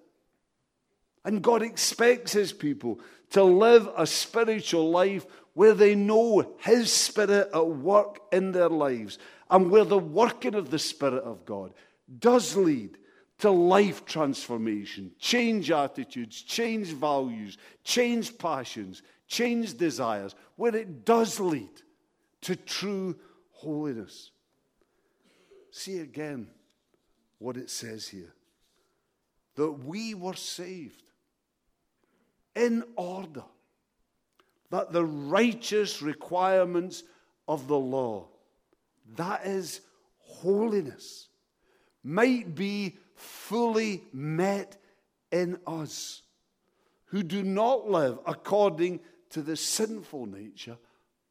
And 1.27 1.41
God 1.41 1.61
expects 1.61 2.31
His 2.31 2.53
people 2.53 3.01
to 3.31 3.43
live 3.43 3.89
a 3.97 4.07
spiritual 4.07 4.89
life 4.89 5.25
where 5.55 5.73
they 5.73 5.93
know 5.93 6.55
His 6.59 6.89
Spirit 6.89 7.49
at 7.53 7.67
work 7.67 8.21
in 8.31 8.53
their 8.53 8.69
lives 8.69 9.19
and 9.49 9.69
where 9.69 9.83
the 9.83 9.99
working 9.99 10.55
of 10.55 10.71
the 10.71 10.79
Spirit 10.79 11.25
of 11.25 11.45
God 11.45 11.73
does 12.17 12.55
lead 12.55 12.97
to 13.39 13.51
life 13.51 14.05
transformation, 14.05 15.11
change 15.19 15.69
attitudes, 15.69 16.41
change 16.43 16.87
values, 16.93 17.57
change 17.83 18.37
passions, 18.37 19.01
change 19.27 19.77
desires, 19.77 20.33
where 20.55 20.77
it 20.77 21.03
does 21.03 21.41
lead 21.41 21.81
to 22.39 22.55
true 22.55 23.17
holiness. 23.51 24.31
See 25.71 25.99
again 25.99 26.47
what 27.37 27.57
it 27.57 27.69
says 27.69 28.07
here 28.07 28.33
that 29.55 29.71
we 29.71 30.13
were 30.13 30.35
saved 30.35 31.03
in 32.57 32.83
order 32.95 33.43
that 34.71 34.91
the 34.91 35.05
righteous 35.05 36.01
requirements 36.01 37.03
of 37.47 37.67
the 37.67 37.77
law, 37.77 38.27
that 39.15 39.45
is 39.45 39.81
holiness, 40.19 41.29
might 42.03 42.55
be 42.55 42.97
fully 43.15 44.03
met 44.11 44.77
in 45.31 45.57
us 45.65 46.23
who 47.05 47.23
do 47.23 47.43
not 47.43 47.89
live 47.89 48.19
according 48.25 48.99
to 49.29 49.41
the 49.41 49.55
sinful 49.55 50.25
nature, 50.25 50.77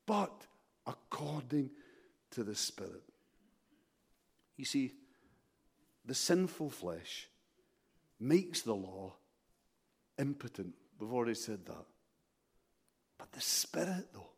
but 0.07 0.47
according 0.87 1.71
to 2.31 2.45
the 2.45 2.55
Spirit. 2.55 3.03
You 4.57 4.65
see, 4.65 4.93
the 6.05 6.15
sinful 6.15 6.71
flesh 6.71 7.29
makes 8.19 8.63
the 8.63 8.75
law 8.75 9.15
impotent. 10.19 10.75
We've 10.99 11.13
already 11.13 11.35
said 11.35 11.65
that. 11.67 11.85
But 13.19 13.33
the 13.33 13.41
Spirit, 13.41 14.09
though, 14.13 14.31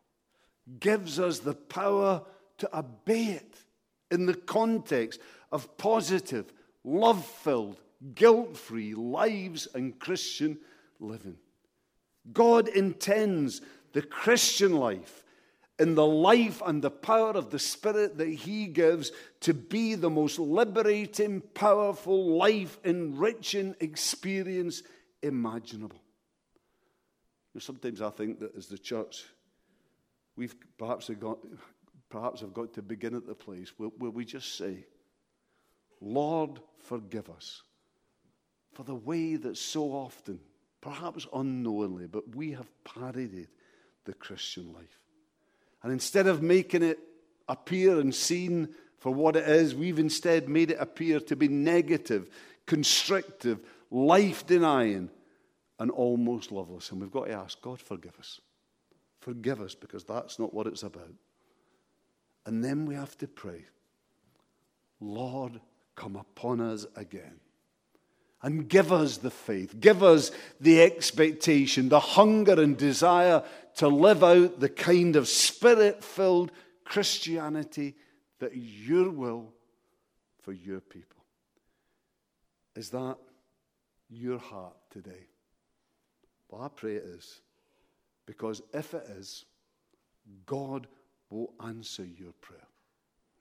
gives 0.81 1.19
us 1.19 1.39
the 1.39 1.55
power 1.55 2.23
to 2.59 2.79
obey 2.79 3.27
it 3.27 3.55
in 4.11 4.27
the 4.27 4.35
context 4.35 5.21
of 5.53 5.77
positive, 5.77 6.53
love 6.85 7.25
filled, 7.25 7.81
guilt 8.15 8.57
free 8.57 8.95
lives 8.95 9.69
and 9.75 9.99
Christian 9.99 10.59
living. 11.01 11.37
God 12.33 12.69
intends 12.69 13.61
the 13.93 14.03
Christian 14.03 14.73
life 14.73 15.25
in 15.79 15.95
the 15.95 16.07
life 16.07 16.61
and 16.67 16.83
the 16.83 16.91
power 16.91 17.31
of 17.31 17.51
the 17.51 17.59
Spirit 17.59 18.19
that 18.19 18.29
He 18.29 18.67
gives 18.67 19.13
to 19.41 19.55
be 19.55 19.95
the 19.95 20.11
most 20.11 20.39
liberating, 20.39 21.41
powerful, 21.41 22.37
life 22.37 22.79
enriching 22.85 23.75
experience 23.81 24.83
imaginable. 25.23 26.01
Know, 27.55 27.61
sometimes 27.61 28.01
I 28.03 28.11
think 28.11 28.41
that 28.41 28.55
as 28.57 28.67
the 28.67 28.79
church, 28.79 29.25
we've 30.37 30.55
perhaps 30.79 31.09
have 31.09 31.21
got, 31.21 31.39
perhaps 32.09 32.41
have 32.41 32.55
got 32.55 32.75
to 32.75 32.83
begin 32.83 33.15
at 33.15 33.27
the 33.27 33.35
place 33.35 33.73
where, 33.77 33.91
where 33.99 34.11
we 34.11 34.25
just 34.25 34.57
say, 34.57 34.85
Lord, 36.01 36.61
forgive 36.79 37.29
us 37.31 37.63
for 38.75 38.85
the 38.85 38.95
way 38.95 39.37
that 39.37 39.57
so 39.57 39.87
often, 39.87 40.39
perhaps 40.81 41.27
unknowingly, 41.35 42.07
but 42.07 42.37
we 42.37 42.53
have 42.53 42.71
parodied 42.85 43.49
the 44.05 44.15
Christian 44.15 44.73
life. 44.73 45.01
And 45.83 45.93
instead 45.93 46.27
of 46.27 46.43
making 46.43 46.83
it 46.83 46.99
appear 47.49 47.99
and 47.99 48.15
seen 48.15 48.69
for 48.99 49.13
what 49.13 49.37
it 49.37 49.49
is, 49.49 49.75
we've 49.75 49.99
instead 49.99 50.49
made 50.49 50.71
it 50.71 50.79
appear 50.81 51.21
to 51.21 51.37
be 51.37 51.49
negative, 51.49 52.29
constrictive, 52.67 53.61
life 53.91 54.47
denying, 54.47 55.11
and 55.79 55.91
almost 55.91 56.51
loveless. 56.51 56.91
And 56.91 57.01
we've 57.01 57.11
got 57.11 57.27
to 57.27 57.33
ask 57.33 57.61
God, 57.61 57.81
forgive 57.81 58.19
us. 58.19 58.41
Forgive 59.21 59.61
us 59.61 59.75
because 59.75 60.05
that's 60.05 60.39
not 60.39 60.55
what 60.55 60.67
it's 60.67 60.83
about. 60.83 61.15
And 62.47 62.65
then 62.65 62.87
we 62.87 62.95
have 62.95 63.17
to 63.19 63.29
pray, 63.29 63.65
Lord, 65.01 65.61
come 65.95 66.17
upon 66.17 66.61
us 66.61 66.87
again. 66.97 67.41
And 68.41 68.69
give 68.69 68.93
us 68.93 69.17
the 69.17 69.33
faith, 69.33 69.81
give 69.81 70.05
us 70.05 70.31
the 70.61 70.81
expectation, 70.81 71.89
the 71.89 71.99
hunger 71.99 72.61
and 72.63 72.77
desire 72.77 73.43
to 73.77 73.89
live 73.89 74.23
out 74.23 74.61
the 74.61 74.69
kind 74.69 75.17
of 75.17 75.27
spirit 75.27 76.05
filled 76.05 76.53
Christianity 76.85 77.97
that 78.39 78.57
your 78.57 79.11
will 79.11 79.53
for 80.43 80.53
your 80.53 80.81
people. 80.81 81.25
Is 82.77 82.91
that 82.91 83.17
your 84.09 84.39
heart 84.39 84.77
today? 84.91 85.27
Well, 86.49 86.63
I 86.63 86.69
pray 86.69 86.97
it 86.97 87.05
is. 87.05 87.41
Because 88.27 88.63
if 88.73 88.95
it 88.95 89.07
is, 89.19 89.45
God 90.47 90.87
will 91.31 91.53
answer 91.65 92.05
your 92.05 92.33
prayer. 92.41 92.61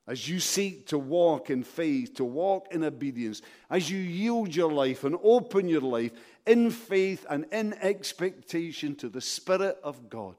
As 0.08 0.30
you 0.30 0.40
seek 0.40 0.88
to 0.88 0.98
walk 0.98 1.50
in 1.50 1.64
faith, 1.64 2.16
to 2.16 2.24
walk 2.24 2.68
in 2.72 2.86
obedience, 2.86 3.42
as 3.70 3.92
you 3.92 3.98
yield 3.98 4.56
your 4.56 4.72
life 4.72 5.04
and 5.04 5.18
open 5.22 5.68
your 5.68 5.82
life 5.82 6.14
in 6.46 6.72
faith 6.72 7.26
and 7.30 7.46
in 7.52 7.74
expectation 7.74 8.96
to 8.96 9.10
the 9.10 9.20
Spirit 9.20 9.78
of 9.84 10.10
God, 10.10 10.36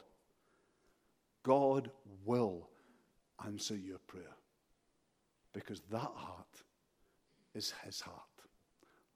God 1.43 1.91
will 2.25 2.67
answer 3.45 3.77
your 3.77 3.99
prayer. 4.07 4.25
Because 5.53 5.83
that 5.91 6.13
heart 6.15 6.47
is 7.55 7.75
His 7.85 8.01
heart. 8.01 8.15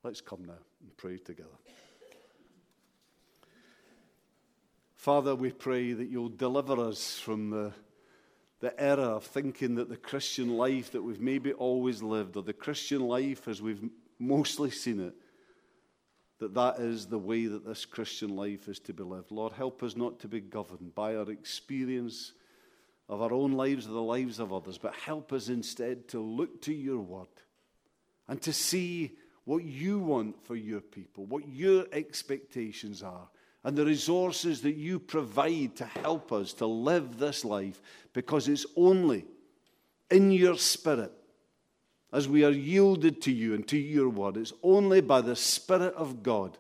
Let's 0.03 0.21
come 0.21 0.45
now 0.45 0.53
and 0.83 0.97
pray 0.99 1.17
together. 1.17 1.49
Father, 5.03 5.35
we 5.35 5.51
pray 5.51 5.95
that 5.95 6.11
you'll 6.11 6.29
deliver 6.29 6.79
us 6.79 7.19
from 7.19 7.51
the, 7.51 7.73
the 8.61 8.81
error 8.81 9.03
of 9.03 9.25
thinking 9.25 9.75
that 9.75 9.89
the 9.89 9.97
Christian 9.97 10.57
life 10.57 10.93
that 10.93 11.03
we've 11.03 11.21
maybe 11.21 11.53
always 11.53 12.05
lived, 12.05 12.37
or 12.37 12.45
the 12.45 12.53
Christian 12.53 13.01
life 13.01 13.49
as 13.49 13.61
we've 13.61 13.83
mostly 14.21 14.71
seen 14.71 15.01
it, 15.01 15.15
that 16.39 16.55
that 16.55 16.79
is 16.79 17.07
the 17.07 17.19
way 17.19 17.47
that 17.47 17.67
this 17.67 17.85
Christian 17.85 18.37
life 18.37 18.69
is 18.69 18.79
to 18.79 18.93
be 18.93 19.03
lived. 19.03 19.33
Lord, 19.33 19.55
help 19.55 19.83
us 19.83 19.97
not 19.97 20.21
to 20.21 20.29
be 20.29 20.41
governed 20.41 20.95
by 20.95 21.17
our 21.17 21.29
experience 21.33 22.33
of 23.09 23.23
our 23.23 23.33
own 23.33 23.55
lives 23.55 23.89
or 23.89 23.95
the 23.95 24.01
lives 24.01 24.39
of 24.39 24.53
others, 24.53 24.79
but 24.79 24.95
help 24.95 25.33
us 25.33 25.49
instead 25.49 26.07
to 26.11 26.21
look 26.21 26.63
to 26.63 26.73
your 26.73 27.01
word 27.01 27.27
and 28.29 28.41
to 28.43 28.53
see 28.53 29.19
what 29.47 29.65
you 29.65 29.99
want 29.99 30.45
for 30.45 30.55
your 30.55 30.81
people, 30.81 31.27
what 31.27 31.49
your 31.49 31.87
expectations 31.91 33.03
are 33.03 33.29
and 33.65 33.77
the 33.77 33.85
resources 33.85 34.63
that 34.63 34.77
you 34.77 34.99
provide 34.99 35.77
to 35.77 35.85
help 35.85 36.33
us 36.33 36.53
to 36.55 36.67
live 36.67 37.19
this 37.19 37.45
life 37.45 37.81
because 38.13 38.49
it's 38.49 38.67
only 38.77 39.25
in 40.11 40.31
your 40.31 40.59
spirit 40.59 41.13
as 42.13 42.29
we 42.29 42.45
are 42.45 42.51
yielded 42.51 43.23
to 43.23 43.33
you 43.33 43.55
and 43.55 43.67
to 43.69 43.79
your 43.79 44.09
word. 44.09 44.37
It's 44.37 44.53
only 44.63 45.01
by 45.01 45.23
the 45.23 45.37
Spirit 45.37 45.95
of 45.95 46.23
God 46.23 46.59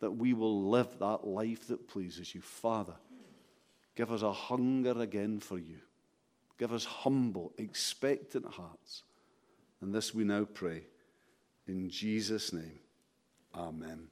that 0.00 0.10
we 0.10 0.34
will 0.34 0.68
live 0.68 0.98
that 0.98 1.26
life 1.26 1.68
that 1.68 1.88
pleases 1.88 2.34
you. 2.34 2.40
Father, 2.40 2.96
give 3.94 4.10
us 4.10 4.22
a 4.22 4.32
hunger 4.32 5.00
again 5.00 5.38
for 5.38 5.58
you. 5.58 5.78
Give 6.58 6.72
us 6.72 6.84
humble, 6.84 7.52
expectant 7.58 8.46
hearts. 8.46 9.04
And 9.80 9.94
this 9.94 10.14
we 10.14 10.24
now 10.24 10.46
pray. 10.52 10.82
In 11.66 11.88
Jesus' 11.88 12.52
name, 12.52 12.80
amen. 13.54 14.08